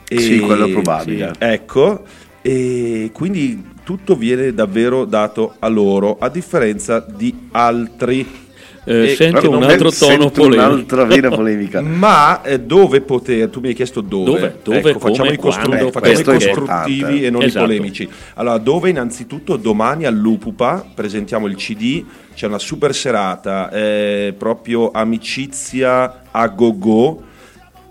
[0.09, 1.33] E- Sì, quello è probabile.
[1.39, 2.05] Ecco,
[2.43, 8.45] e quindi tutto viene davvero dato a loro, a differenza di altri.
[8.89, 10.69] Eh, E- sento un altro tono polemico.
[10.69, 11.81] Un'altra vera polemica.
[11.83, 14.59] Ma eh, dove poter, tu mi hai chiesto dove, Dove?
[14.63, 15.91] Dove, Ecco, facciamo come, i, costru- quando?
[15.91, 17.65] facciamo i costruttivi e non Esatto.
[17.65, 18.09] i polemici.
[18.35, 26.23] Allora, dove innanzitutto domani all'Upupa presentiamo il CD, c'è una super serata, è proprio amicizia
[26.31, 27.23] a go-go,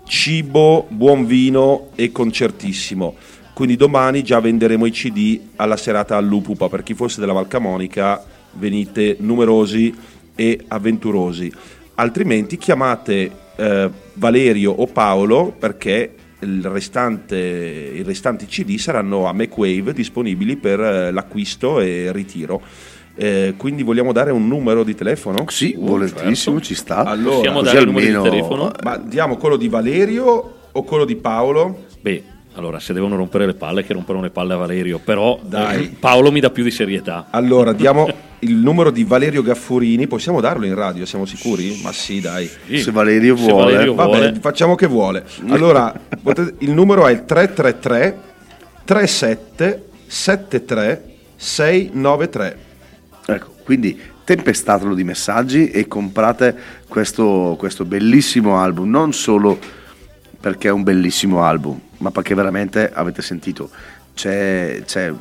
[0.06, 3.16] cibo, buon vino e concertissimo.
[3.52, 6.68] Quindi domani già venderemo i CD alla serata all'Upupa.
[6.68, 9.94] Per chi fosse della Valcamonica, venite numerosi
[10.36, 11.52] e avventurosi.
[11.94, 19.92] altrimenti chiamate eh, Valerio o Paolo perché il restante, i restanti CD saranno a MacWave
[19.92, 22.60] disponibili per eh, l'acquisto e il ritiro.
[23.18, 25.46] Eh, quindi vogliamo dare un numero di telefono?
[25.48, 27.04] Sì, volentissimo, ci sta.
[27.04, 28.72] Allora, Possiamo dare il numero di telefono?
[28.82, 31.84] Ma diamo quello di Valerio o quello di Paolo?
[32.02, 32.22] Beh,
[32.56, 35.84] allora se devono rompere le palle, che romperanno le palle a Valerio, però Dai.
[35.84, 37.26] eh, Paolo mi dà più di serietà.
[37.30, 38.08] Allora, diamo
[38.40, 40.06] il numero di Valerio Gaffurini.
[40.06, 41.80] Possiamo darlo in radio, siamo sicuri?
[41.82, 42.48] Ma sì, dai.
[42.66, 42.78] Sì.
[42.78, 43.72] Se Valerio Se vuole.
[43.72, 44.34] Valerio Vabbè, vuole.
[44.40, 45.24] facciamo che vuole.
[45.48, 45.92] Allora,
[46.22, 48.18] potete- il numero è il 333
[48.84, 51.04] 37 73
[51.36, 52.58] 693.
[53.26, 56.56] Ecco, quindi tempestatelo di messaggi e comprate
[56.88, 59.58] questo, questo bellissimo album, non solo
[60.40, 63.70] perché è un bellissimo album, ma perché veramente avete sentito,
[64.14, 65.12] c'è, c'è,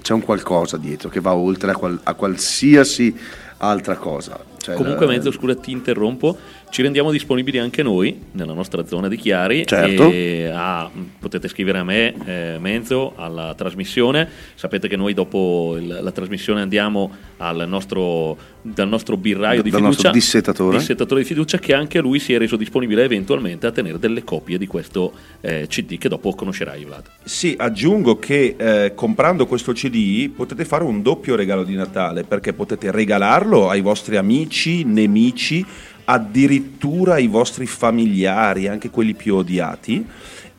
[0.00, 3.14] c'è un qualcosa dietro che va oltre a, qual- a qualsiasi
[3.58, 4.38] altra cosa.
[4.58, 6.36] Cioè, Comunque, la- mezzo scusa, ti interrompo.
[6.70, 9.66] Ci rendiamo disponibili anche noi nella nostra zona di Chiari.
[9.66, 10.08] Certo.
[10.08, 14.28] E a- potete scrivere a me, eh, Menzo, alla trasmissione.
[14.54, 19.80] Sapete che noi dopo il- la trasmissione andiamo al nostro, dal nostro birraio di Dal
[19.80, 19.86] fiducia.
[19.86, 20.78] nostro dissetatore.
[20.78, 24.56] dissetatore di fiducia, che anche lui si è reso disponibile eventualmente a tenere delle copie
[24.56, 27.02] di questo eh, CD che dopo conoscerai, Vlad.
[27.24, 32.52] Sì, aggiungo che eh, comprando questo CD potete fare un doppio regalo di Natale perché
[32.52, 35.66] potete regalarlo ai vostri amici, nemici,
[36.10, 40.04] addirittura ai vostri familiari, anche quelli più odiati,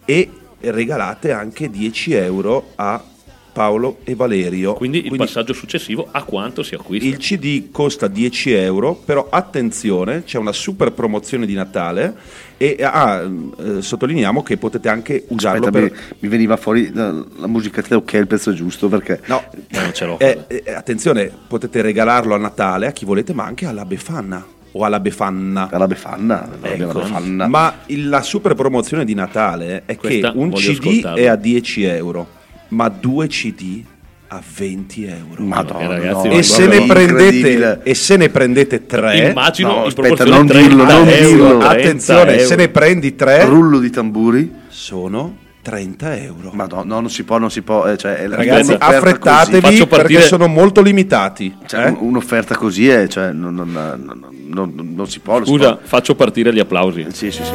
[0.06, 0.30] e
[0.62, 3.04] regalate anche 10 euro a
[3.52, 4.74] Paolo e Valerio.
[4.76, 7.06] Quindi il passaggio successivo a quanto si acquista.
[7.06, 12.16] Il CD costa 10 euro, però attenzione, c'è una super promozione di Natale
[12.56, 15.92] e ah, eh, sottolineiamo che potete anche usarlo Aspetta, per...
[15.92, 19.20] mi, mi veniva fuori la, la musichetta ok, il pezzo giusto perché...
[19.26, 20.18] No, Eh, non ce l'ho.
[20.18, 24.84] eh, eh, attenzione, potete regalarlo a Natale a chi volete, ma anche alla Befana o
[24.86, 25.70] alla Befana.
[25.72, 27.00] Alla Befana, alla Ecco.
[27.00, 27.48] Befana.
[27.48, 31.84] Ma il- la super promozione di Natale è Questa che un CD è a 10
[31.84, 32.28] euro,
[32.70, 33.84] ma due CD
[34.28, 35.44] a 20 euro.
[35.44, 39.88] Madonna, ragazzi, no, e, se ne prendete, e se ne prendete tre, Immagino No, in
[39.88, 41.48] aspetta, non 30 dirlo, non dirlo.
[41.58, 44.50] 30 attenzione, se ne prendi tre, Rullo di tamburi.
[44.70, 46.50] sono 30 euro.
[46.54, 47.86] Ma no, no, non si può, non si può.
[47.86, 51.56] eh, cioè, Ragazzi, affrettatevi perché sono molto limitati.
[51.68, 51.90] cioè, eh?
[51.90, 55.36] un- un'offerta così è, cioè, non, non- non- non- non si può.
[55.38, 55.86] non si Scusa, può.
[55.88, 57.06] faccio partire gli applausi.
[57.12, 57.52] Sì, sì, sì.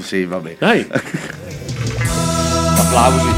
[0.00, 0.56] Sì, vabbè.
[0.58, 0.86] Dai,
[2.76, 3.28] Applausi.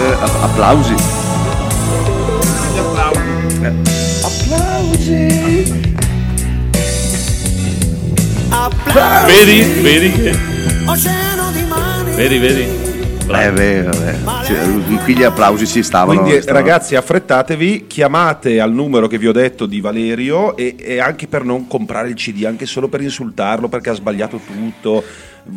[0.00, 0.94] Eh, app- applausi.
[9.26, 10.38] vedi, vedi che...
[12.18, 12.62] Vedi, vedi.
[12.62, 14.44] Eh, beh, vabbè.
[14.44, 16.20] Sì, qui gli applausi ci stavano.
[16.22, 16.64] Quindi stavano.
[16.66, 21.44] ragazzi affrettatevi, chiamate al numero che vi ho detto di Valerio e, e anche per
[21.44, 25.04] non comprare il CD, anche solo per insultarlo perché ha sbagliato tutto.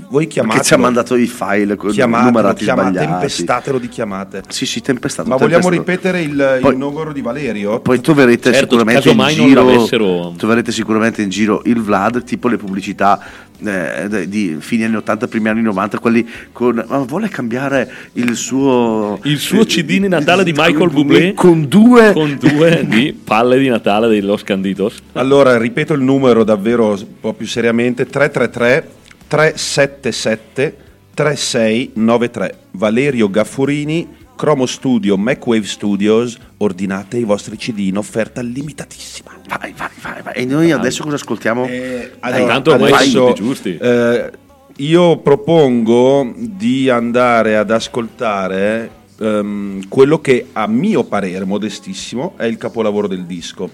[0.09, 0.59] Voi chiamate.
[0.59, 3.07] Che ci ha mandato i file con chiamatelo, numerati chiamate, sbagliati.
[3.07, 4.43] tempestatelo di chiamate.
[4.47, 5.29] Sì, sì, tempestato.
[5.29, 5.91] Ma vogliamo tempestato.
[5.91, 7.79] ripetere il, il Poi- numero di Valerio?
[7.79, 13.19] Poi troverete Certo, sicuramente in giro troverete sicuramente in giro il Vlad, tipo le pubblicità
[13.63, 19.19] eh, di fine anni 80, primi anni 90, quelli con ma vuole cambiare il suo
[19.23, 23.59] Il suo CD di Natale di Michael con- Bublé con due con due di palle
[23.59, 25.01] di Natale dei Los Canditos.
[25.13, 28.89] Allora, ripeto il numero davvero un po' più seriamente: 333
[29.27, 30.77] 377
[31.13, 32.55] 3693.
[32.71, 34.07] Valerio Gaffurini,
[34.41, 36.35] Chromo Studio, Macwave Studios.
[36.57, 39.39] Ordinate i vostri CD in offerta limitatissima.
[39.47, 40.33] vai, vai, vai, vai.
[40.33, 41.67] E noi adesso cosa ascoltiamo?
[41.67, 43.77] Eh, Dai, intanto ormai tutti giusti.
[43.77, 44.31] eh,
[44.77, 48.89] io propongo di andare ad ascoltare
[49.19, 53.69] ehm, quello che a mio parere, modestissimo, è il capolavoro del disco.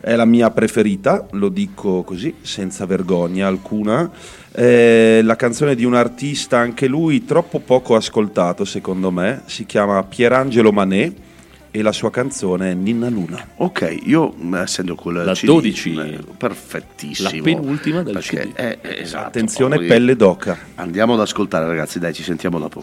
[0.00, 4.10] È la mia preferita, lo dico così, senza vergogna alcuna.
[4.50, 10.02] È la canzone di un artista, anche lui troppo poco ascoltato secondo me, si chiama
[10.04, 11.16] Pierangelo Manet
[11.70, 13.44] e la sua canzone è Ninna Luna.
[13.56, 15.90] Ok, io mh, essendo con La CD, 12.
[15.90, 17.28] mh, perfettissimo.
[17.30, 18.54] La penultima del Perché CD.
[18.54, 20.56] è- è- esatto, Attenzione, poi- pelle d'oca.
[20.76, 22.82] Andiamo ad ascoltare ragazzi, dai, ci sentiamo dopo.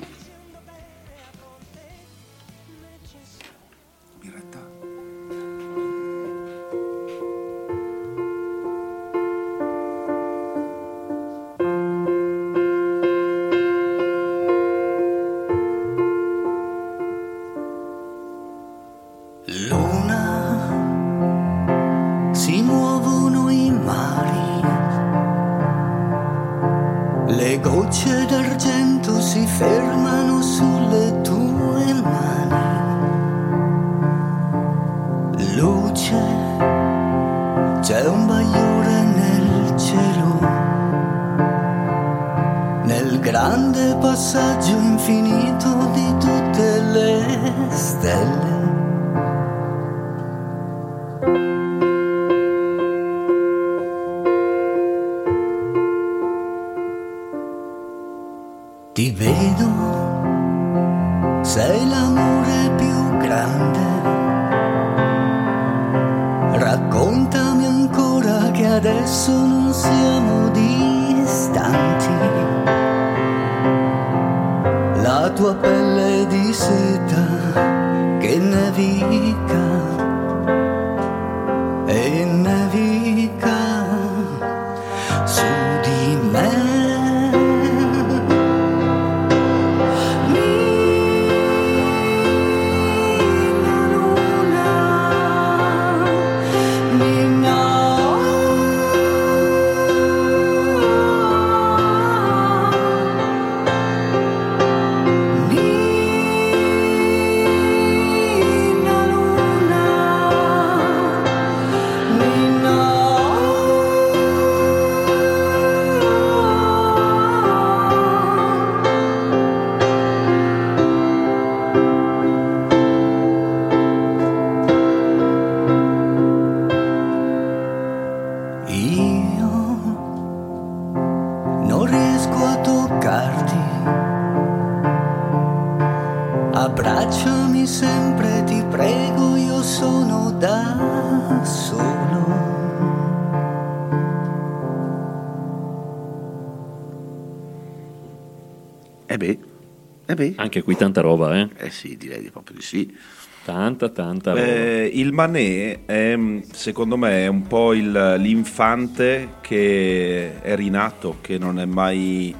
[150.56, 151.49] Anche qui tanta roba, eh?
[151.58, 152.97] Eh sì, direi di proprio di sì.
[153.43, 154.41] Tanta, tanta roba.
[154.41, 156.18] Eh, il Manet è,
[156.53, 162.34] secondo me, è un po' il- l'infante che è rinato, che non è mai.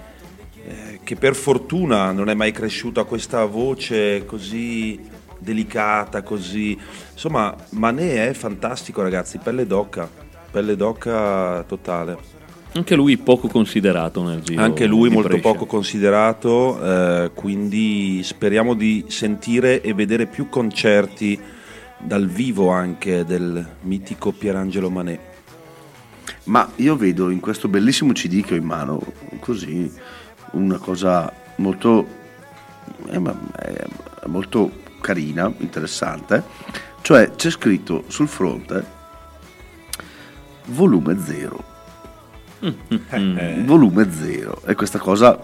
[0.68, 5.00] eh, che per fortuna non è mai cresciuto a questa voce così
[5.38, 6.76] delicata, così.
[7.12, 9.40] Insomma, Manet è fantastico, ragazzi.
[9.40, 10.10] Pelle d'oca,
[10.50, 12.35] pelle d'oca totale.
[12.76, 14.62] Anche lui poco considerato nel giro.
[14.62, 15.50] Anche lui di molto Brescia.
[15.50, 21.40] poco considerato, eh, quindi speriamo di sentire e vedere più concerti
[21.98, 25.20] dal vivo anche del mitico Pierangelo Manet.
[26.46, 29.02] Ma io vedo in questo bellissimo CD che ho in mano,
[29.40, 29.90] così,
[30.52, 32.06] una cosa molto,
[33.10, 33.88] eh, eh,
[34.26, 34.70] molto
[35.00, 36.44] carina, interessante.
[37.02, 38.84] Cioè c'è scritto sul fronte
[40.66, 41.75] volume 0.
[42.60, 44.62] Eh, Volume 0.
[44.66, 45.38] E questa cosa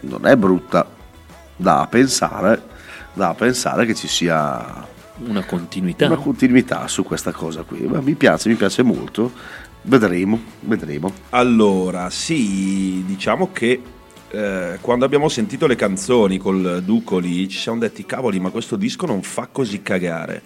[0.00, 0.86] non è brutta
[1.56, 2.62] da pensare,
[3.12, 4.86] da pensare che ci sia
[5.18, 6.06] Una continuità.
[6.06, 7.80] una continuità su questa cosa qui.
[7.86, 9.32] Ma mi piace, mi piace molto.
[9.82, 11.12] Vedremo, vedremo.
[11.30, 13.80] Allora, sì, diciamo che
[14.30, 19.06] eh, quando abbiamo sentito le canzoni col Ducoli ci siamo detti cavoli ma questo disco
[19.06, 20.42] non fa così cagare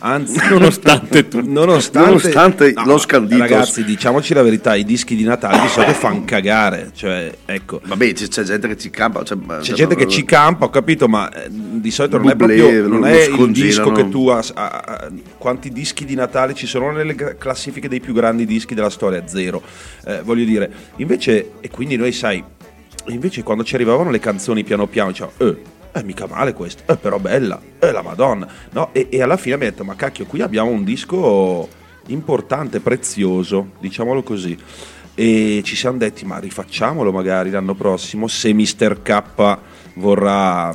[0.00, 1.46] anzi Nonostante tutto.
[1.48, 3.38] nonostante, Nonostante lo scandito.
[3.38, 8.12] ragazzi diciamoci la verità i dischi di Natale di solito fanno cagare cioè ecco Vabbè,
[8.12, 9.22] c'è, c'è gente che ci campa.
[9.24, 12.56] Cioè, C'è gente che ci campa, ho capito, ma eh, di solito non è Bublé,
[12.56, 16.54] proprio lo- non è il disco che tu has- a- a- quanti dischi di Natale
[16.54, 19.26] ci sono nelle classifiche dei più grandi dischi della storia?
[19.26, 19.62] Zero.
[20.04, 22.42] Eh, voglio dire, invece, e quindi noi sai,
[23.08, 25.56] invece quando ci arrivavano le canzoni piano piano, diciamo, eh,
[25.92, 28.90] eh, mica male questo, eh, però bella, eh, la madonna, no?
[28.92, 31.68] E, e alla fine mi ha detto, ma cacchio, qui abbiamo un disco
[32.06, 34.56] importante, prezioso, diciamolo così.
[35.14, 39.02] E ci siamo detti, ma rifacciamolo magari l'anno prossimo, se Mr.
[39.02, 39.58] K
[39.94, 40.74] vorrà,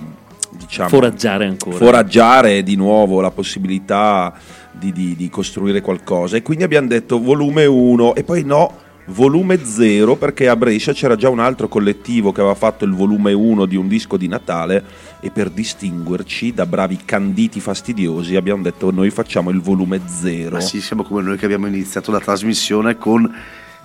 [0.52, 1.76] diciamo, Foraggiare ancora.
[1.78, 4.32] foraggiare di nuovo la possibilità
[4.72, 6.38] di, di- di costruire qualcosa.
[6.38, 8.72] E quindi abbiamo detto volume 1 e poi no,
[9.08, 13.34] volume 0 perché a Brescia c'era già un altro collettivo che aveva fatto il volume
[13.34, 14.84] 1 di un disco di Natale
[15.20, 20.56] e per distinguerci da bravi canditi fastidiosi abbiamo detto noi facciamo il volume 0.
[20.56, 23.34] Ma sì, siamo come noi che abbiamo iniziato la trasmissione con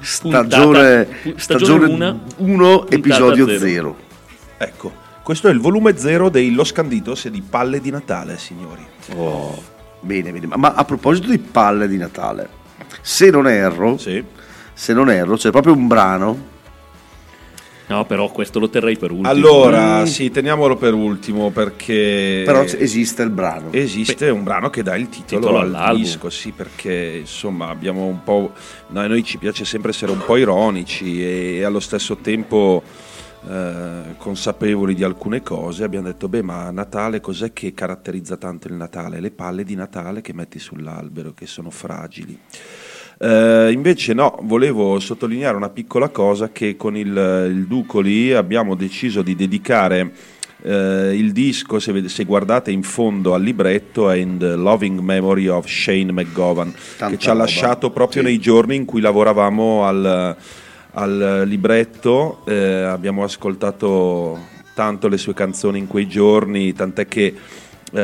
[0.01, 3.59] stagione Puntata- stagione una, 1, puntata episodio zero.
[3.61, 3.97] 0.
[4.59, 4.93] Ecco,
[5.23, 8.85] questo è il volume 0 dei Los Canditos e di Palle di Natale, signori.
[10.01, 10.47] Bene, bene.
[10.47, 12.49] Ma, ma a proposito di palle di Natale,
[13.01, 14.25] se non erro, Sì.
[14.73, 16.51] Se non erro, c'è proprio un brano.
[17.89, 19.29] No, però questo lo terrei per ultimo.
[19.29, 23.71] Allora, sì, teniamolo per ultimo perché Però c- esiste il brano.
[23.73, 26.01] esiste un brano che dà il titolo, Titolo al all'album.
[26.03, 28.53] disco, sì, perché insomma abbiamo un po'.
[28.89, 32.83] no, a noi ci piace sempre essere un po' ironici e, allo stesso tempo
[33.47, 35.85] eh, consapevoli di alcune cose.
[35.85, 39.21] Abbiamo detto, beh, ma Natale cos'è che caratterizza tanto il Natale?
[39.21, 42.39] Le palle di Natale che metti sull'albero, che sono fragili.
[43.19, 47.07] Eh, invece no, volevo sottolineare una piccola cosa che con il,
[47.51, 50.13] il Ducoli abbiamo deciso di dedicare
[50.65, 55.47] eh, il disco, se, se guardate in fondo al libretto, è in The Loving Memory
[55.49, 57.45] of Shane McGowan, Tanta che ci ha roba.
[57.45, 58.29] lasciato proprio Sì.
[58.29, 60.37] nei giorni in cui lavoravamo al,
[60.93, 64.39] al libretto, eh, abbiamo ascoltato
[64.75, 67.35] tanto le sue canzoni in quei giorni, tant'è che
[67.93, 68.01] eh,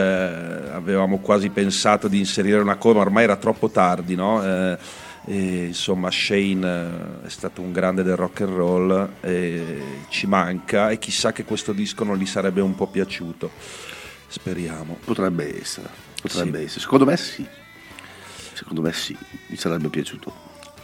[0.73, 4.45] avevamo quasi pensato di inserire una cover, ma ormai era troppo tardi, no?
[4.45, 4.79] Eh,
[5.25, 9.11] e, insomma, Shane eh, è stato un grande del rock and roll,
[10.09, 13.51] ci manca e chissà che questo disco non gli sarebbe un po' piaciuto.
[14.27, 14.99] Speriamo.
[15.05, 15.89] Potrebbe essere,
[16.21, 16.81] potrebbe essere.
[16.81, 17.47] Secondo me sì.
[18.53, 19.17] Secondo me sì,
[19.47, 20.33] mi sarebbe piaciuto.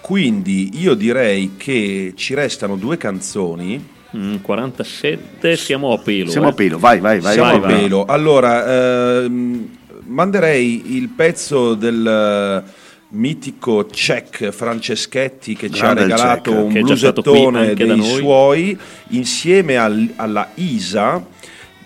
[0.00, 3.93] Quindi io direi che ci restano due canzoni.
[4.16, 6.30] Mm, 47, siamo a pelo.
[6.30, 6.50] Siamo eh.
[6.50, 7.32] a pelo, vai, vai, vai.
[7.32, 7.82] Siamo vai, a vai.
[7.82, 8.04] pelo.
[8.04, 9.68] Allora, ehm,
[10.06, 12.70] manderei il pezzo del eh,
[13.08, 20.12] mitico Cech Franceschetti che ci ha Grande regalato Cech, un blusettone dei suoi insieme al-
[20.16, 21.24] alla Isa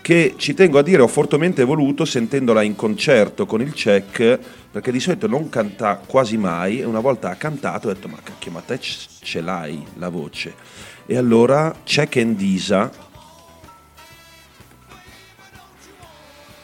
[0.09, 4.39] che ci tengo a dire ho fortemente voluto sentendola in concerto con il Cech
[4.71, 8.17] perché di solito non canta quasi mai e una volta ha cantato ho detto ma
[8.23, 10.55] cacchio ma te ce l'hai la voce
[11.05, 12.91] e allora Cech and Isa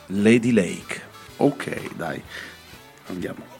[0.07, 2.23] Lady Lake Ok, dai.
[3.09, 3.54] Andiamo.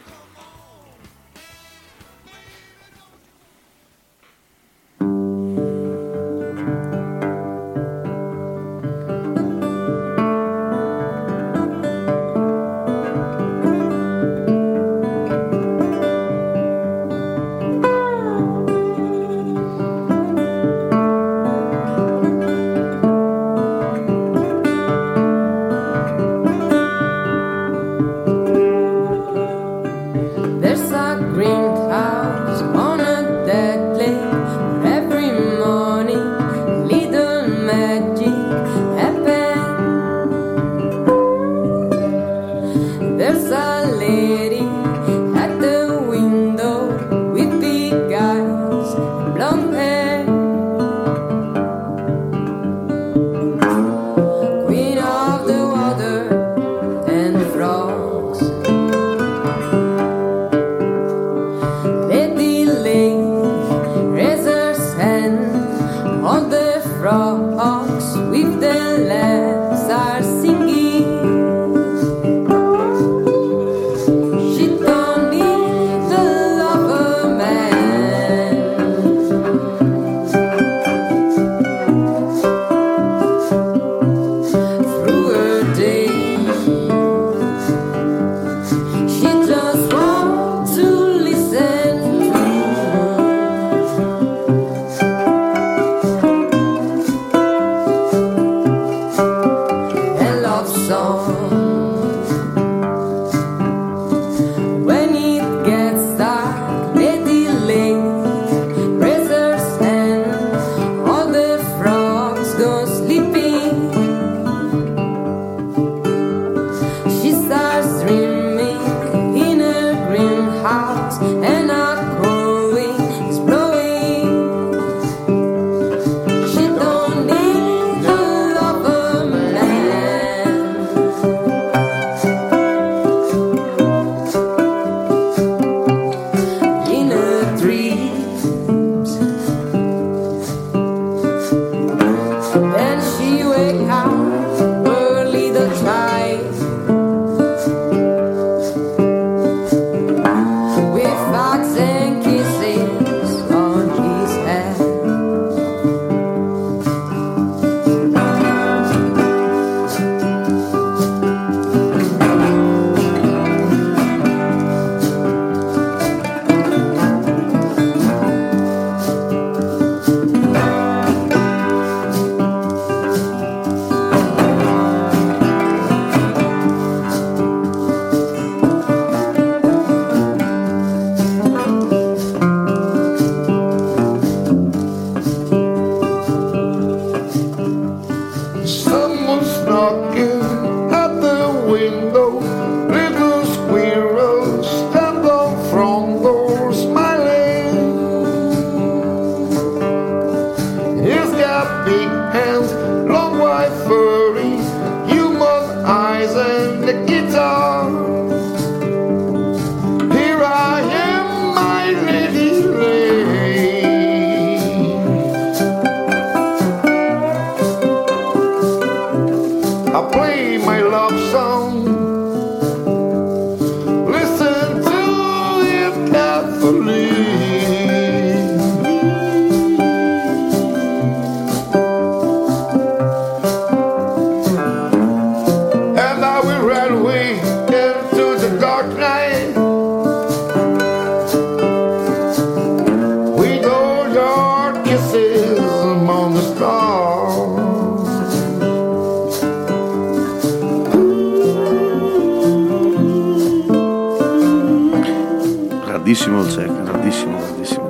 [207.07, 208.24] Guitar.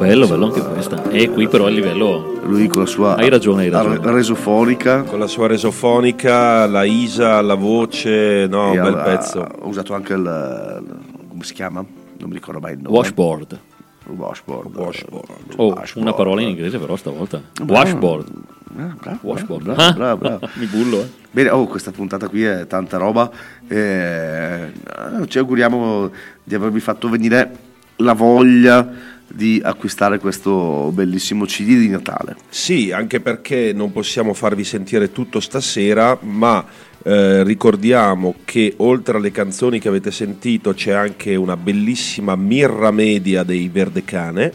[0.08, 1.02] Bello, bello anche questa.
[1.10, 2.40] E qui però a livello...
[2.44, 3.96] Lui con la sua Hai ragione, hai ragione.
[3.96, 5.02] ar- resofonica.
[5.02, 9.40] Con la sua resofonica, la Isa, la voce, no, un bel ha- pezzo.
[9.42, 10.82] Ha usato anche il,
[11.28, 11.82] come si chiama?
[12.18, 12.94] Non mi ricordo mai il nome.
[12.96, 13.58] Washboard.
[14.06, 14.76] Washboard.
[14.76, 15.30] Washboard.
[15.56, 15.96] Oh, Washboard.
[15.96, 17.40] una parola in inglese però stavolta.
[17.62, 17.72] Bravo.
[17.72, 18.28] Washboard.
[18.76, 19.64] Ah, bravo, Washboard.
[19.64, 20.48] bravo, bravo, bravo.
[20.54, 21.08] Mi bullo, eh.
[21.30, 23.30] Bene, oh, questa puntata qui è tanta roba.
[23.66, 24.70] eh,
[25.28, 26.10] ci auguriamo
[26.42, 27.56] di avervi fatto venire
[27.98, 32.36] la voglia di acquistare questo bellissimo CD di Natale.
[32.48, 36.64] Sì, anche perché non possiamo farvi sentire tutto stasera, ma
[37.02, 43.42] eh, ricordiamo che oltre alle canzoni che avete sentito c'è anche una bellissima mirra media
[43.42, 44.52] dei Verdecane.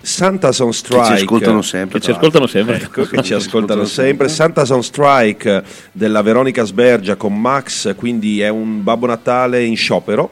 [0.00, 1.98] Santa's on Strike Che ci ascoltano sempre.
[1.98, 2.76] Che ci ascoltano sempre.
[2.76, 4.28] Ecco, che ci ascoltano sempre.
[4.28, 5.62] Santa's on Strike
[5.92, 10.30] della Veronica Sbergia con Max, quindi è un Babbo Natale in sciopero.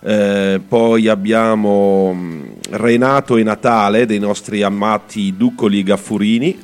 [0.00, 2.37] Eh, poi abbiamo mm,
[2.70, 6.58] Renato e Natale dei nostri amati Duccoli Gaffurini,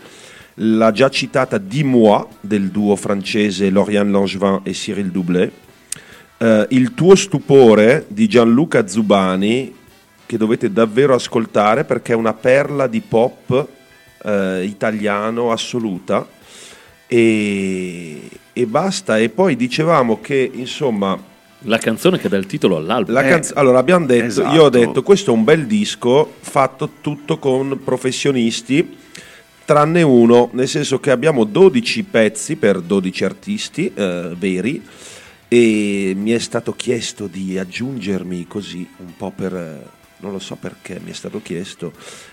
[0.59, 5.53] la già citata Dis-moi del duo francese Lauriane Langevin e Cyril Doublet,
[6.39, 9.75] eh, Il tuo stupore di Gianluca Zubani
[10.27, 13.69] che dovete davvero ascoltare perché è una perla di pop
[14.25, 16.27] eh, italiano assoluta.
[17.07, 19.19] E, e basta.
[19.19, 21.33] E poi dicevamo che insomma
[21.67, 23.15] La canzone che dà il titolo all'album.
[23.15, 24.55] la Eh, canz- allora abbiamo detto, esatto.
[24.55, 28.99] io ho detto questo è un bel disco fatto tutto con professionisti
[29.65, 34.83] tranne uno, nel senso che abbiamo 12 pezzi per 12 artisti eh, veri
[35.49, 39.87] e mi è stato chiesto di aggiungermi così un po' per, eh,
[40.19, 41.93] non lo so perché mi è stato chiesto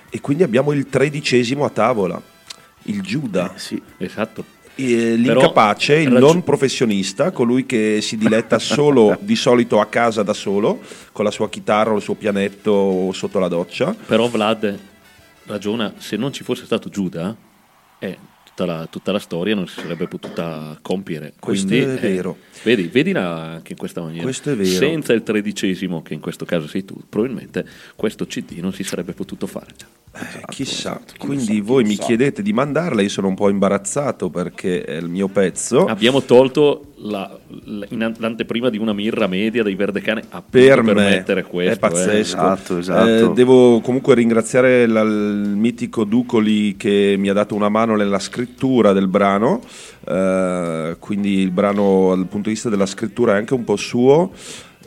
[0.10, 2.22] e quindi abbiamo il tredicesimo a tavola,
[2.84, 3.54] il Giuda.
[3.56, 3.82] Eh, sì.
[3.98, 4.44] Esatto.
[4.84, 10.24] Eh, L'incapace, il raggi- non professionista, colui che si diletta solo di solito a casa
[10.24, 10.80] da solo,
[11.12, 13.96] con la sua chitarra o il suo pianetto sotto la doccia.
[14.06, 14.78] Però Vlad
[15.46, 17.36] ragiona, se non ci fosse stato Giuda,
[18.00, 21.34] eh, tutta, la, tutta la storia non si sarebbe potuta compiere.
[21.40, 22.38] Questo Quindi, è eh, vero.
[22.64, 24.24] vedi, vedila anche in questa maniera.
[24.24, 24.70] Questo è vero.
[24.70, 27.66] Senza il tredicesimo, che in questo caso sei tu, probabilmente
[27.96, 29.74] questo CD non si sarebbe potuto fare.
[30.14, 34.96] Eh, chissà, quindi voi mi chiedete di mandarla, io sono un po' imbarazzato perché è
[34.98, 35.86] il mio pezzo.
[35.86, 37.32] Abbiamo tolto la-
[37.64, 41.74] la- in- l'anteprima di una mirra media dei Verdecane per, per, me mettere questo.
[41.76, 42.12] è pazzesco.
[42.12, 42.20] eh.
[42.20, 43.32] Esatto, esatto.
[43.32, 48.20] Eh, devo comunque ringraziare la- il mitico Ducoli che mi ha dato una mano nella
[48.20, 49.62] scrittura del brano,
[50.06, 54.32] eh, quindi il brano dal punto di vista della scrittura è anche un po' suo.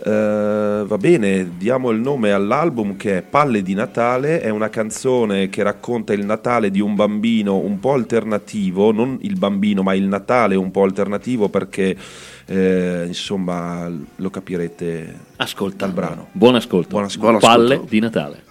[0.02, 5.48] Eh, va bene, diamo il nome all'album che è Palle di Natale, è una canzone
[5.48, 10.06] che racconta il Natale di un bambino un po' alternativo, non il bambino ma il
[10.06, 11.96] Natale un po' alternativo perché
[12.46, 16.28] eh, insomma lo capirete Ascolta dal brano.
[16.32, 16.88] Buon ascolto.
[16.88, 17.38] Buon ascolto.
[17.38, 17.76] Buon ascolto.
[17.76, 18.42] Palle di Natale.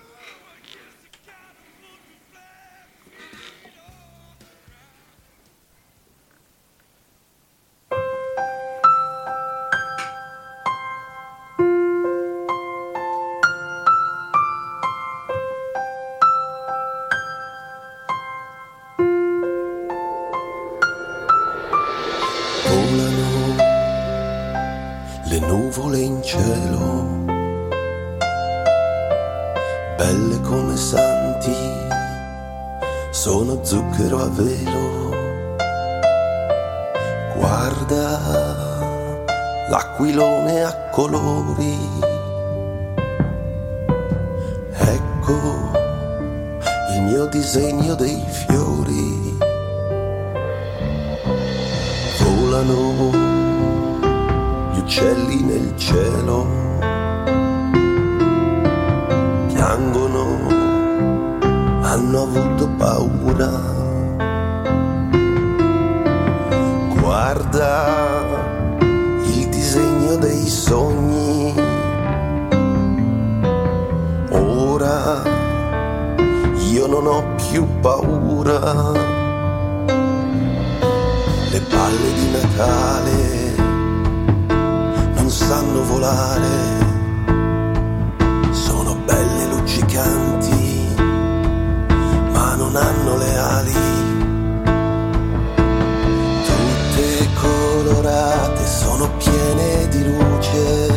[99.03, 100.92] Sono piene di luce.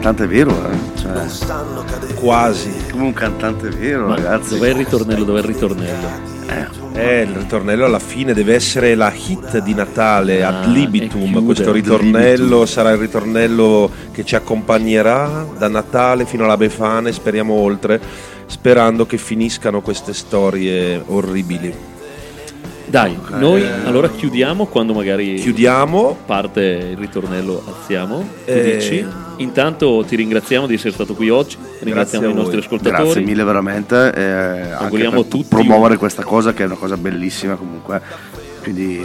[0.00, 0.98] Cantante vero, eh?
[0.98, 2.14] Cioè.
[2.14, 2.70] Quasi.
[2.90, 4.54] come un cantante vero, Ma ragazzi.
[4.54, 5.24] dov'è il ritornello?
[5.24, 6.08] Dov'è il ritornello?
[6.94, 11.44] Eh, il ritornello alla fine deve essere la hit di Natale, Ah, ad libitum.
[11.44, 17.52] Questo ritornello sarà il ritornello che ci accompagnerà da Natale fino alla Befana e speriamo
[17.52, 18.00] oltre,
[18.46, 21.72] sperando che finiscano queste storie orribili.
[22.86, 26.16] Dai, noi allora chiudiamo quando magari Chiudiamo.
[26.26, 28.18] parte il ritornello, alziamo.
[28.46, 29.06] Tu Eh, dici?
[29.40, 33.02] Intanto ti ringraziamo di essere stato qui oggi, ringraziamo a i nostri ascoltatori.
[33.02, 34.12] Grazie mille veramente.
[34.14, 38.02] eh, anche Auguriamo per tutti promuovere questa cosa che è una cosa bellissima comunque.
[38.62, 39.02] Quindi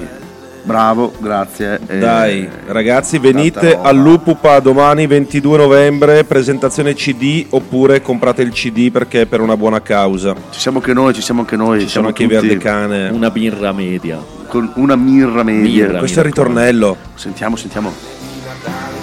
[0.63, 1.79] bravo, grazie.
[1.87, 9.25] Dai, ragazzi, venite all'Upupa domani 22 novembre, presentazione CD oppure comprate il CD perché è
[9.27, 10.35] per una buona causa.
[10.49, 11.79] Ci siamo anche noi, ci siamo anche noi.
[11.79, 13.07] Ci sono siamo anche i tutti Verdecane.
[13.07, 14.19] Una birra media.
[14.47, 15.85] Con una mirra media.
[15.85, 15.99] Mirra.
[15.99, 16.97] Questo è il ritornello.
[17.13, 18.94] Sentiamo, sentiamo.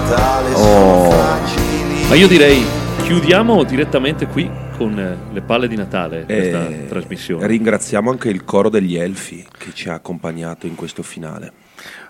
[0.00, 2.08] Fragili.
[2.08, 2.64] Ma io direi
[3.02, 7.46] chiudiamo direttamente qui con eh, le palle di Natale questa E trasmissione.
[7.46, 11.52] ringraziamo anche il coro degli elfi che ci ha accompagnato in questo finale.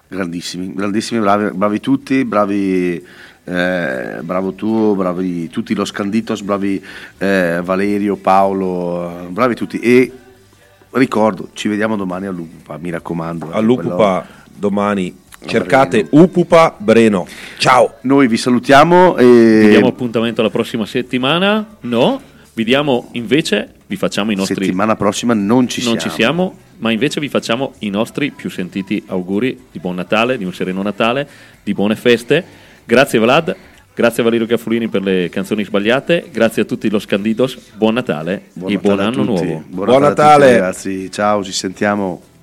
[0.09, 3.05] Grandissimi, grandissimi, bravi, bravi tutti, bravi.
[3.45, 6.83] eh, bravo tu, bravi tutti lo Scanditos, bravi
[7.19, 10.13] eh, Valerio, Paolo, eh, bravi tutti e
[10.91, 13.47] ricordo, ci vediamo domani all'Upupa, mi raccomando.
[13.47, 16.25] perché All'Upupa domani No, cercate Breno.
[16.25, 17.27] Upupa Breno.
[17.59, 17.95] Ciao!
[18.03, 21.77] Noi vi salutiamo Vi e diamo appuntamento la prossima settimana?
[21.81, 22.21] No?
[22.55, 24.65] Vi diamo invece, vi facciamo i nostri...
[24.65, 26.01] settimana prossima non ci non siamo.
[26.01, 30.45] ci siamo, ma invece vi facciamo i nostri più sentiti auguri di buon Natale, di
[30.45, 31.27] un sereno Natale,
[31.63, 32.45] di buone feste.
[32.85, 33.57] Grazie Vlad,
[33.95, 38.49] grazie a Valerio Caffulini per le canzoni sbagliate, grazie a tutti lo Scandidos, buon Natale
[38.53, 39.65] Buon e Natale buon anno nuovo.
[39.67, 40.53] Buon Buon Natale, a tutti, Natale.
[40.53, 42.23] ragazzi, ciao, ci sentiamo.